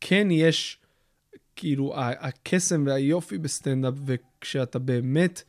[0.00, 0.78] כן יש,
[1.56, 5.42] כאילו, הקסם והיופי בסטנדאפ, וכשאתה באמת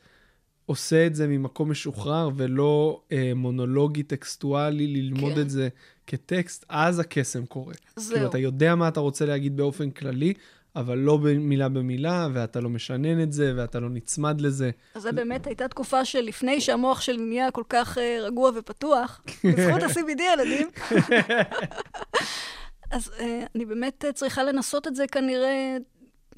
[0.66, 5.40] עושה את זה ממקום משוחרר ולא אה, מונולוגי טקסטואלי, ללמוד כן.
[5.40, 5.68] את זה
[6.06, 7.74] כטקסט, אז הקסם קורה.
[7.96, 8.14] זהו.
[8.14, 10.34] כאילו, אתה יודע מה אתה רוצה להגיד באופן כללי,
[10.76, 14.70] אבל לא מילה במילה, ואתה לא משנן את זה, ואתה לא נצמד לזה.
[14.94, 19.82] אז זה באמת הייתה תקופה שלפני שהמוח שלי נהיה כל כך uh, רגוע ופתוח, בזכות
[19.82, 20.68] ה-CBD, ילדים.
[22.90, 23.22] אז uh,
[23.54, 25.76] אני באמת צריכה לנסות את זה כנראה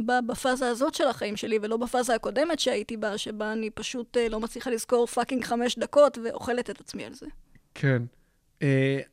[0.01, 4.41] בפאזה הזאת של החיים שלי, ולא בפאזה הקודמת שהייתי בה, שבה אני פשוט uh, לא
[4.41, 7.27] מצליחה לזכור פאקינג חמש דקות ואוכלת את עצמי על זה.
[7.75, 8.03] כן.
[8.61, 8.63] Uh,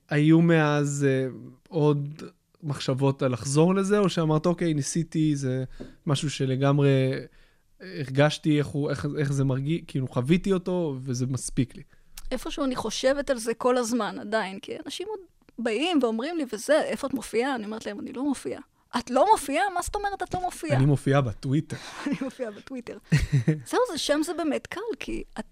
[0.10, 1.34] היו מאז uh,
[1.70, 2.24] עוד
[2.64, 5.64] מחשבות על לחזור לזה, או שאמרת, אוקיי, ניסיתי, זה
[6.06, 7.12] משהו שלגמרי
[7.80, 11.84] הרגשתי איך, הוא, איך, איך זה מרגיש, כאילו חוויתי אותו, וזה מספיק לי.
[12.32, 15.20] איפשהו אני חושבת על זה כל הזמן, עדיין, כי אנשים עוד
[15.60, 17.56] באים ואומרים לי, וזה, איפה את מופיעה?
[17.56, 18.62] אני אומרת להם, אני לא מופיעה.
[19.00, 19.64] את לא מופיעה?
[19.76, 20.78] מה זאת אומרת את לא מופיעה?
[20.78, 21.78] אני מופיעה בטוויטר.
[22.08, 22.98] אני מופיעה בטוויטר.
[23.66, 25.46] זהו, זה, שם זה באמת קל, כי את,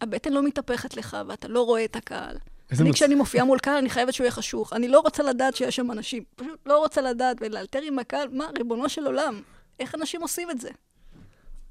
[0.00, 2.36] הבטן לא מתהפכת לך ואתה לא רואה את הקהל.
[2.80, 2.94] אני, מצ...
[2.94, 4.72] כשאני מופיעה מול קהל, אני חייבת שהוא יהיה חשוך.
[4.72, 6.22] אני לא רוצה לדעת שיש שם אנשים.
[6.36, 9.42] פשוט לא רוצה לדעת ולאלתר עם הקהל, מה, ריבונו של עולם,
[9.80, 10.70] איך אנשים עושים את זה?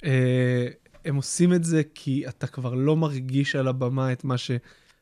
[0.05, 0.67] אה,
[1.05, 4.37] הם עושים את זה כי אתה כבר לא מרגיש על הבמה את מה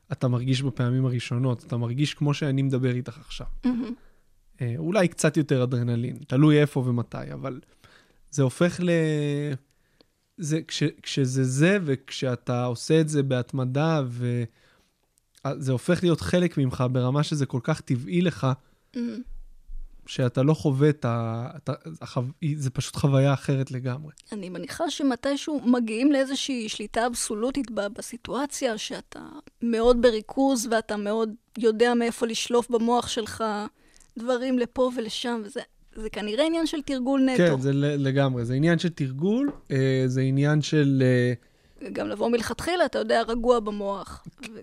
[0.10, 1.64] שאתה מרגיש בפעמים הראשונות.
[1.64, 3.48] אתה מרגיש כמו שאני מדבר איתך עכשיו.
[4.62, 7.60] אה, אולי קצת יותר אדרנלין, תלוי איפה ומתי, אבל
[8.32, 8.90] זה הופך ל...
[10.38, 17.24] זה, כש, כשזה זה, וכשאתה עושה את זה בהתמדה, וזה הופך להיות חלק ממך ברמה
[17.24, 18.48] שזה כל כך טבעי לך,
[18.96, 19.00] mm-hmm.
[20.10, 21.48] שאתה לא חווה את ה...
[21.58, 22.22] אתה, החו...
[22.56, 24.12] זה פשוט חוויה אחרת לגמרי.
[24.32, 29.20] אני מניחה שמתישהו מגיעים לאיזושהי שליטה אבסולוטית בסיטואציה, שאתה
[29.62, 33.44] מאוד בריכוז ואתה מאוד יודע מאיפה לשלוף במוח שלך
[34.18, 35.62] דברים לפה ולשם, וזה
[35.96, 37.38] זה כנראה עניין של תרגול נטו.
[37.38, 38.46] כן, זה לגמרי.
[38.46, 41.04] זה עניין של תרגול, אה, זה עניין של...
[41.06, 41.34] אה...
[41.94, 44.24] גם לבוא מלכתחילה, אתה יודע, רגוע במוח.
[44.54, 44.60] ו...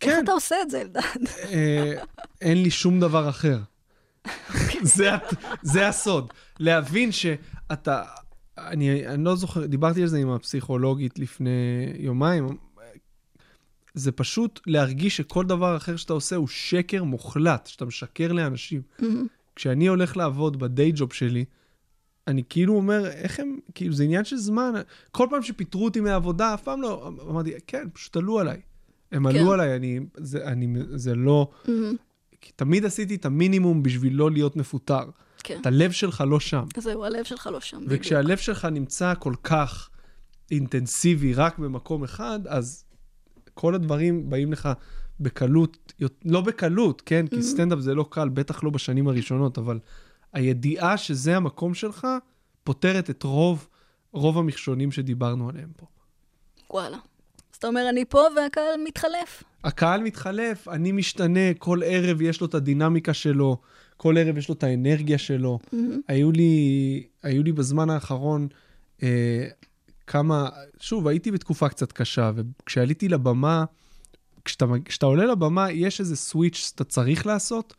[0.00, 0.10] כן.
[0.10, 1.00] איך אתה עושה את זה, אלדד?
[1.52, 1.94] אה,
[2.40, 3.58] אין לי שום דבר אחר.
[4.82, 5.10] זה,
[5.62, 6.32] זה הסוד.
[6.60, 8.02] להבין שאתה...
[8.58, 11.50] אני, אני לא זוכר, דיברתי על זה עם הפסיכולוגית לפני
[11.98, 12.46] יומיים.
[13.94, 18.82] זה פשוט להרגיש שכל דבר אחר שאתה עושה הוא שקר מוחלט, שאתה משקר לאנשים.
[19.00, 19.04] Mm-hmm.
[19.56, 21.44] כשאני הולך לעבוד בדיי ג'וב שלי,
[22.26, 24.72] אני כאילו אומר, איך הם, כאילו, זה עניין של זמן.
[25.10, 28.60] כל פעם שפיטרו אותי מהעבודה, אף פעם לא, אמרתי, כן, פשוט עלו עליי.
[29.12, 29.38] הם כן.
[29.38, 31.50] עלו עליי, אני, זה, אני, זה לא...
[31.64, 31.68] Mm-hmm.
[32.44, 35.04] כי תמיד עשיתי את המינימום בשביל לא להיות מפוטר.
[35.44, 35.60] כן.
[35.60, 36.64] את הלב שלך לא שם.
[36.76, 37.84] זהו, הלב שלך לא שם.
[37.88, 38.40] וכשהלב בדיוק.
[38.40, 39.90] שלך נמצא כל כך
[40.50, 42.84] אינטנסיבי רק במקום אחד, אז
[43.54, 44.68] כל הדברים באים לך
[45.20, 45.92] בקלות,
[46.24, 47.26] לא בקלות, כן?
[47.26, 47.42] כי mm-hmm.
[47.42, 49.78] סטנדאפ זה לא קל, בטח לא בשנים הראשונות, אבל
[50.32, 52.06] הידיעה שזה המקום שלך,
[52.64, 53.68] פותרת את רוב,
[54.12, 55.86] רוב המכשולים שדיברנו עליהם פה.
[56.70, 56.98] וואלה.
[57.64, 59.42] אתה אומר, אני פה והקהל מתחלף.
[59.64, 63.56] הקהל מתחלף, אני משתנה, כל ערב יש לו את הדינמיקה שלו,
[63.96, 65.58] כל ערב יש לו את האנרגיה שלו.
[65.64, 65.76] Mm-hmm.
[66.08, 68.48] היו, לי, היו לי בזמן האחרון
[69.02, 69.46] אה,
[70.06, 70.48] כמה,
[70.80, 73.64] שוב, הייתי בתקופה קצת קשה, וכשעליתי לבמה,
[74.44, 77.74] כשאתה, כשאתה עולה לבמה, יש איזה סוויץ' שאתה צריך לעשות,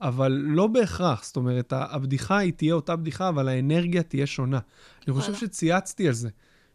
[0.00, 1.24] אבל לא בהכרח.
[1.24, 4.58] זאת אומרת, הבדיחה היא תהיה אותה בדיחה, אבל האנרגיה תהיה שונה.
[5.06, 6.28] אני חושב שצייצתי על זה,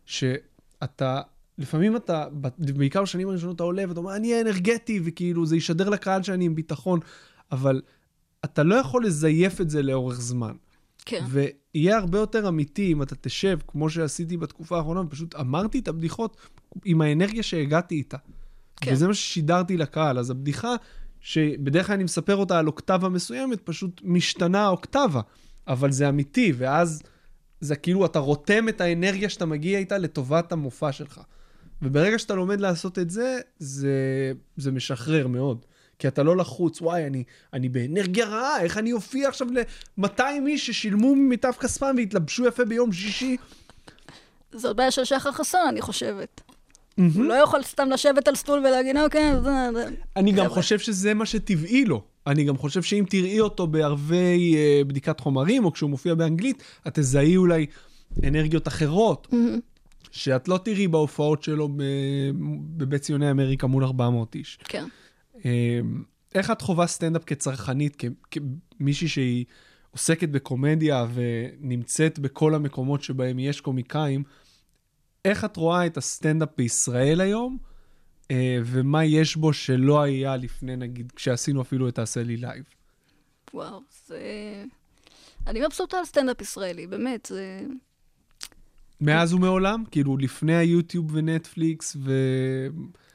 [0.06, 1.22] שאתה,
[1.58, 2.26] לפעמים אתה,
[2.58, 6.56] בעיקר בשנים הראשונות אתה עולה ואתה אומר, אני אנרגטי, וכאילו זה ישדר לקהל שאני עם
[6.56, 7.00] ביטחון,
[7.52, 7.82] אבל
[8.46, 10.54] אתה לא יכול לזייף את זה לאורך זמן.
[11.06, 11.26] כן.
[11.30, 16.38] ויהיה הרבה יותר אמיתי אם אתה תשב, כמו שעשיתי בתקופה האחרונה, ופשוט אמרתי את הבדיחות
[16.86, 18.18] עם האנרגיה שהגעתי איתה.
[18.82, 18.94] כן.
[18.94, 20.20] וזה מה ששידרתי לקהל.
[20.20, 20.76] אז הבדיחה,
[21.20, 25.22] שבדרך כלל אני מספר אותה על אוקטבה מסוימת, פשוט משתנה האוקטבה.
[25.68, 27.04] אבל זה אמיתי, ואז
[27.62, 31.22] זה כאילו, אתה רותם את האנרגיה שאתה מגיע איתה לטובת המופע שלך.
[31.82, 35.66] וברגע שאתה לומד לעשות את זה, זה, זה משחרר מאוד.
[36.00, 37.24] כי אתה לא לחוץ, וואי, אני,
[37.54, 42.92] אני באנרגיה רעה, איך אני אופיע עכשיו ל-200 איש ששילמו ממיטב כספם והתלבשו יפה ביום
[42.92, 43.38] שישי?
[44.52, 46.42] זאת בעיה של שחר חסון, אני חושבת.
[46.98, 49.32] הוא לא יכול סתם לשבת על סטול ולהגיד, אוקיי,
[49.74, 49.86] זה...
[50.16, 52.04] אני גם חושב שזה מה שטבעי לו.
[52.28, 57.00] אני גם חושב שאם תראי אותו בערבי אה, בדיקת חומרים, או כשהוא מופיע באנגלית, את
[57.00, 57.66] תזהי אולי
[58.24, 59.28] אנרגיות אחרות,
[60.12, 61.70] שאת לא תראי בהופעות שלו
[62.78, 64.60] בבית ציוני אמריקה מול 400 איש.
[64.64, 64.86] כן.
[65.46, 66.04] אמ,
[66.36, 69.46] איך את חווה סטנדאפ כצרכנית, כמישהי שהיא
[69.92, 74.24] עוסקת בקומדיה ונמצאת בכל המקומות שבהם יש קומיקאים,
[75.26, 77.58] איך את רואה את הסטנדאפ בישראל היום,
[78.32, 82.64] אה, ומה יש בו שלא היה לפני, נגיד, כשעשינו אפילו את תעשה לי לייב?
[83.54, 84.64] וואו, זה...
[85.48, 87.62] אני מבסוטה על סטנדאפ ישראלי, באמת, זה...
[89.02, 89.84] מאז ומעולם?
[89.92, 92.12] כאילו, לפני היוטיוב ונטפליקס ו...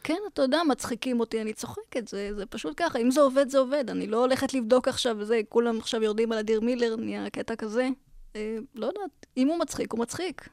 [0.04, 2.98] כן, אתה יודע, מצחיקים אותי, אני צוחקת, זה, זה פשוט ככה.
[2.98, 3.90] אם זה עובד, זה עובד.
[3.90, 7.88] אני לא הולכת לבדוק עכשיו וזה, כולם עכשיו יורדים על אדיר מילר, נהיה קטע כזה.
[8.36, 10.48] אה, לא יודעת, אם הוא מצחיק, הוא מצחיק.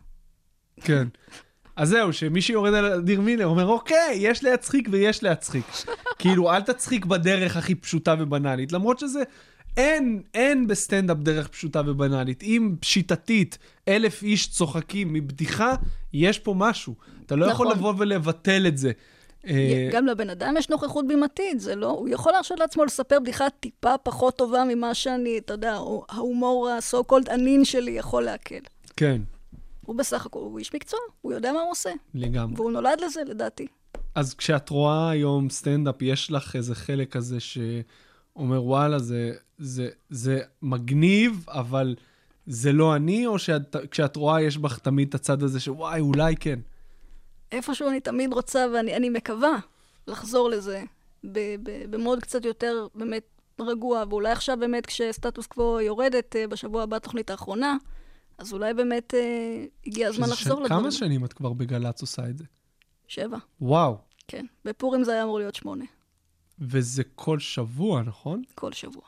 [0.82, 1.08] כן.
[1.76, 5.66] אז זהו, שמי שיורד על אדיר מילר אומר, אוקיי, יש להצחיק ויש להצחיק.
[6.20, 9.24] כאילו, אל תצחיק בדרך הכי פשוטה ובנאלית, למרות שזה...
[9.78, 12.44] אין, אין בסטנדאפ דרך פשוטה ובנאלית.
[12.44, 13.58] אם שיטתית
[13.88, 15.76] אלף איש צוחקים מבדיחה,
[16.14, 16.96] יש פה משהו.
[17.26, 17.68] אתה לא נכון.
[17.68, 18.92] יכול לבוא ולבטל את זה.
[19.48, 21.90] אה, גם לבן אדם יש נוכחות בימתית, זה לא...
[21.90, 27.12] הוא יכול להרשות לעצמו לספר בדיחה טיפה פחות טובה ממה שאני, אתה יודע, ההומור ה-so
[27.12, 28.60] called ענין שלי יכול להקל.
[28.98, 29.22] כן.
[29.86, 31.90] הוא בסך הכל, הוא איש מקצוע, הוא יודע מה הוא עושה.
[32.14, 32.56] לגמרי.
[32.56, 33.68] והוא נולד לזה, לדעתי.
[34.16, 37.40] אז כשאת רואה היום סטנדאפ, יש לך איזה חלק כזה
[38.38, 41.96] שאומר, וואלה, זה, זה, זה מגניב, אבל
[42.48, 46.60] זה לא אני, או שכשאת רואה, יש בך תמיד את הצד הזה שוואי, אולי כן.
[47.52, 49.58] איפשהו אני תמיד רוצה, ואני מקווה
[50.08, 50.84] לחזור לזה
[51.90, 53.24] במוד קצת יותר באמת
[53.62, 57.78] רגוע, ואולי עכשיו באמת כשסטטוס קוו יורדת uh, בשבוע הבא, התוכנית האחרונה,
[58.38, 60.82] אז אולי באמת uh, הגיע הזמן לחזור לדברים.
[60.82, 62.44] כמה שנים את כבר בגל"צ עושה את זה?
[63.08, 63.38] שבע.
[63.62, 63.98] וואו.
[64.28, 65.86] כן, בפורים זה היה אמור להיות שמונה.
[66.60, 68.42] וזה כל שבוע, נכון?
[68.56, 69.04] כל שבוע.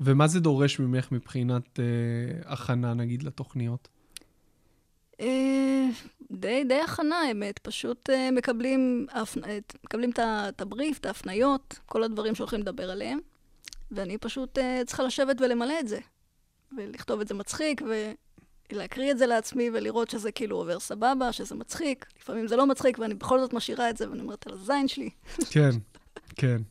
[0.00, 3.88] ומה זה דורש ממך מבחינת uh, הכנה, נגיד, לתוכניות?
[5.20, 5.88] אה,
[6.30, 7.58] די, די הכנה, האמת.
[7.58, 9.36] פשוט uh, מקבלים, הפ...
[9.84, 13.18] מקבלים את הבריף, את ההפניות, כל הדברים שהולכים לדבר עליהם,
[13.90, 15.98] ואני פשוט uh, צריכה לשבת ולמלא את זה.
[16.76, 17.82] ולכתוב את זה מצחיק,
[18.72, 22.06] ולהקריא את זה לעצמי, ולראות שזה כאילו עובר סבבה, שזה מצחיק.
[22.20, 25.10] לפעמים זה לא מצחיק, ואני בכל זאת משאירה את זה, ואני אומרת על הזין שלי.
[25.50, 25.70] כן,
[26.36, 26.62] כן.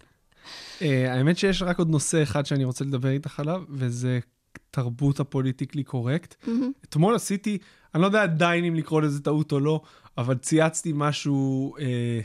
[0.79, 4.19] Uh, האמת שיש רק עוד נושא אחד שאני רוצה לדבר איתך עליו, וזה
[4.71, 6.35] תרבות הפוליטיקלי קורקט.
[6.43, 6.49] Mm-hmm.
[6.85, 7.57] אתמול עשיתי,
[7.95, 9.81] אני לא יודע עדיין אם לקרוא לזה טעות או לא,
[10.17, 12.19] אבל צייצתי משהו, אה,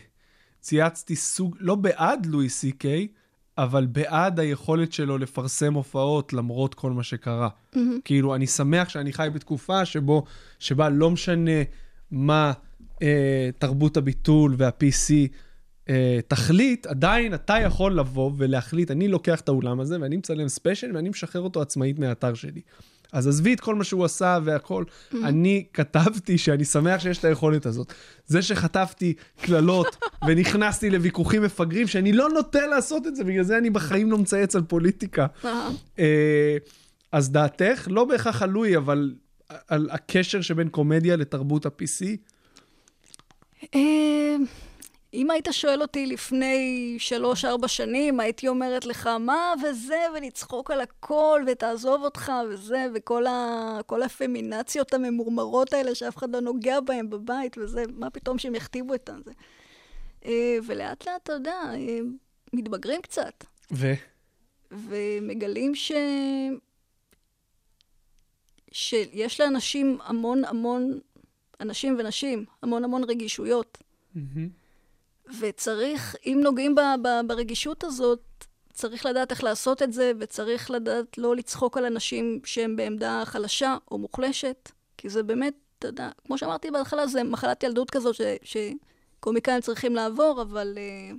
[0.61, 3.09] צייצתי סוג, לא בעד לואי סי קיי,
[3.59, 7.49] אבל בעד היכולת שלו לפרסם הופעות למרות כל מה שקרה.
[7.49, 7.79] Mm-hmm.
[8.05, 10.25] כאילו, אני שמח שאני חי בתקופה שבו,
[10.59, 11.63] שבה לא משנה
[12.11, 12.53] מה
[13.03, 15.13] אה, תרבות הביטול וה-PC
[15.89, 20.97] אה, תחליט, עדיין אתה יכול לבוא ולהחליט, אני לוקח את האולם הזה ואני מצלם ספיישל
[20.97, 22.61] ואני משחרר אותו עצמאית מהאתר שלי.
[23.13, 24.85] אז עזבי את כל מה שהוא עשה והכל.
[24.85, 25.17] Mm-hmm.
[25.25, 27.93] אני כתבתי שאני שמח שיש את היכולת הזאת.
[28.27, 33.71] זה שחטפתי קללות ונכנסתי לוויכוחים מפגרים, שאני לא נוטה לעשות את זה, בגלל זה אני
[33.71, 35.27] בחיים לא מצייץ על פוליטיקה.
[35.99, 36.57] אה,
[37.13, 39.15] אז דעתך, לא בהכרח על לואי, אבל
[39.69, 42.07] על הקשר שבין קומדיה לתרבות ה-PC?
[45.17, 51.43] אם היית שואל אותי לפני שלוש-ארבע שנים, הייתי אומרת לך, מה וזה, ולצחוק על הכל,
[51.47, 53.81] ותעזוב אותך, וזה, וכל ה...
[54.05, 59.11] הפמינציות הממורמרות האלה שאף אחד לא נוגע בהן בבית, וזה, מה פתאום שהם יכתיבו את
[59.25, 59.33] זה.
[60.25, 61.99] אה, ולאט לאט, אתה יודע, אה,
[62.53, 63.45] מתבגרים קצת.
[63.73, 63.93] ו?
[64.71, 65.93] ומגלים ש...
[68.73, 70.99] שיש לאנשים המון המון,
[71.61, 73.79] אנשים ונשים, המון המון רגישויות.
[74.17, 74.66] Mm-hmm.
[75.41, 81.19] וצריך, אם נוגעים ב, ב, ברגישות הזאת, צריך לדעת איך לעשות את זה, וצריך לדעת
[81.19, 86.39] לא לצחוק על אנשים שהם בעמדה חלשה או מוחלשת, כי זה באמת, אתה יודע, כמו
[86.39, 90.79] שאמרתי בהתחלה, זה מחלת ילדות כזאת ש, שקומיקאים צריכים לעבור, אבל...
[90.79, 91.17] אה,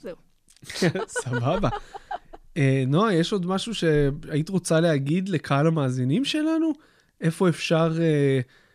[0.00, 0.16] זהו.
[1.24, 1.68] סבבה.
[2.56, 6.72] אה, נועה, יש עוד משהו שהיית רוצה להגיד לקהל המאזינים שלנו?
[7.20, 7.92] איפה אפשר...
[7.92, 8.65] Uh,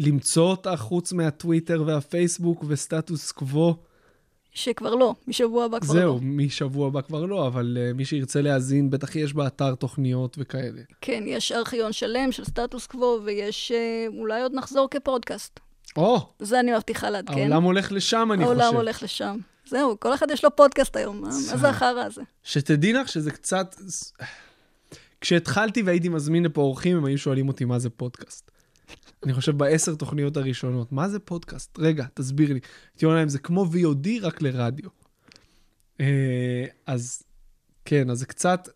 [0.00, 3.76] למצוא אותה חוץ מהטוויטר והפייסבוק וסטטוס קוו.
[4.52, 6.18] שכבר לא, משבוע הבא כבר זהו, לא.
[6.18, 10.82] זהו, משבוע הבא כבר לא, אבל uh, מי שירצה להאזין, בטח יש באתר תוכניות וכאלה.
[11.00, 15.60] כן, יש ארכיון שלם של סטטוס קוו, ויש, uh, אולי עוד נחזור כפודקאסט.
[15.96, 16.16] או!
[16.16, 17.38] Oh, זה אני מבטיחה לעדכן.
[17.38, 18.66] העולם הולך לשם, אני העולם חושב.
[18.66, 19.38] העולם הולך לשם.
[19.66, 22.22] זהו, כל אחד יש לו פודקאסט היום, מה זה החרא הזה?
[22.42, 23.74] שתדעי לך שזה קצת...
[25.20, 28.50] כשהתחלתי והייתי מזמין לפה אורחים, הם היו שואלים אותי מה זה פודקאסט.
[29.24, 30.92] אני חושב בעשר תוכניות הראשונות.
[30.92, 31.78] מה זה פודקאסט?
[31.78, 32.60] רגע, תסביר לי.
[32.92, 34.88] הייתי אומר להם, זה כמו VOD רק לרדיו.
[36.00, 37.22] אה, אז
[37.84, 38.68] כן, אז זה קצת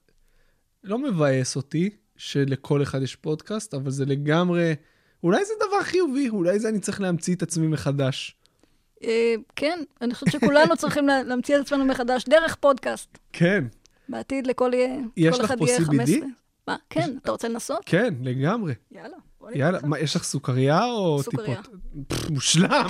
[0.84, 4.74] לא מבאס אותי שלכל אחד יש פודקאסט, אבל זה לגמרי,
[5.22, 8.36] אולי זה דבר חיובי, אולי זה אני צריך להמציא את עצמי מחדש.
[9.04, 13.18] אה, כן, אני חושבת שכולנו צריכים להמציא את עצמנו מחדש דרך פודקאסט.
[13.32, 13.64] כן.
[14.08, 14.78] בעתיד לכל אחד
[15.16, 15.56] יהיה 15.
[15.66, 16.24] יש לך פה CBD?
[16.68, 17.82] מה, כן, אתה רוצה לנסות?
[17.86, 18.74] כן, לגמרי.
[18.90, 19.16] יאללה.
[19.54, 21.62] יאללה, מה, יש לך סוכריה או סוכריה.
[21.62, 22.30] טיפות?
[22.30, 22.86] מושלם.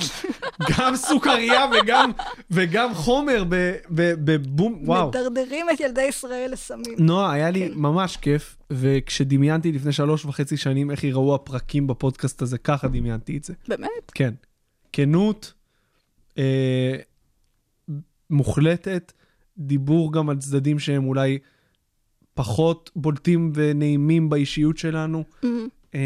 [0.78, 2.10] גם סוכריה וגם,
[2.50, 3.44] וגם חומר
[3.90, 5.08] בבום, וואו.
[5.08, 6.94] מדרדרים את ילדי ישראל לסמים.
[6.98, 7.74] נועה, היה לי כן.
[7.78, 13.44] ממש כיף, וכשדמיינתי לפני שלוש וחצי שנים איך ייראו הפרקים בפודקאסט הזה, ככה דמיינתי את
[13.44, 13.54] זה.
[13.68, 13.88] באמת?
[14.14, 14.34] כן.
[14.92, 15.52] כנות,
[16.38, 16.96] אה,
[18.30, 19.12] מוחלטת,
[19.58, 21.38] דיבור גם על צדדים שהם אולי
[22.34, 25.24] פחות בולטים ונעימים באישיות שלנו.
[25.42, 25.46] Mm-hmm.
[25.94, 26.00] אה,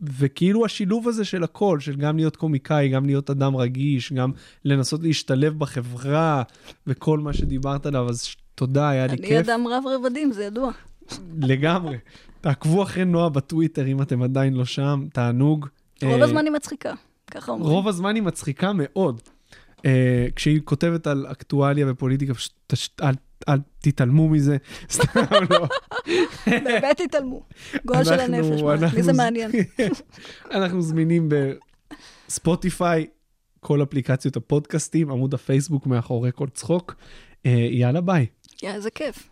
[0.00, 4.32] וכאילו השילוב הזה של הכל, של גם להיות קומיקאי, גם להיות אדם רגיש, גם
[4.64, 6.42] לנסות להשתלב בחברה,
[6.86, 9.26] וכל מה שדיברת עליו, אז תודה, היה לי כיף.
[9.26, 10.70] אני אדם רב רבדים, זה ידוע.
[11.42, 11.96] לגמרי.
[12.40, 15.66] תעקבו אחרי נועה בטוויטר, אם אתם עדיין לא שם, תענוג.
[16.02, 16.94] רוב אה, הזמן היא מצחיקה,
[17.30, 17.70] ככה אומרים.
[17.70, 19.20] רוב הזמן היא מצחיקה מאוד.
[19.84, 22.32] אה, כשהיא כותבת על אקטואליה ופוליטיקה,
[23.02, 23.14] אל
[23.48, 24.56] אל תתעלמו מזה,
[24.92, 25.20] סתם
[25.50, 25.66] לא.
[26.46, 27.42] באמת תתעלמו.
[27.86, 28.62] גועל של הנפש,
[28.96, 29.50] מי זה מעניין?
[30.50, 31.28] אנחנו זמינים
[32.28, 33.06] בספוטיפיי,
[33.60, 36.94] כל אפליקציות הפודקאסטים, עמוד הפייסבוק מאחורי כל צחוק.
[37.46, 38.26] אה, יאללה, ביי.
[38.62, 39.31] יאללה, זה כיף.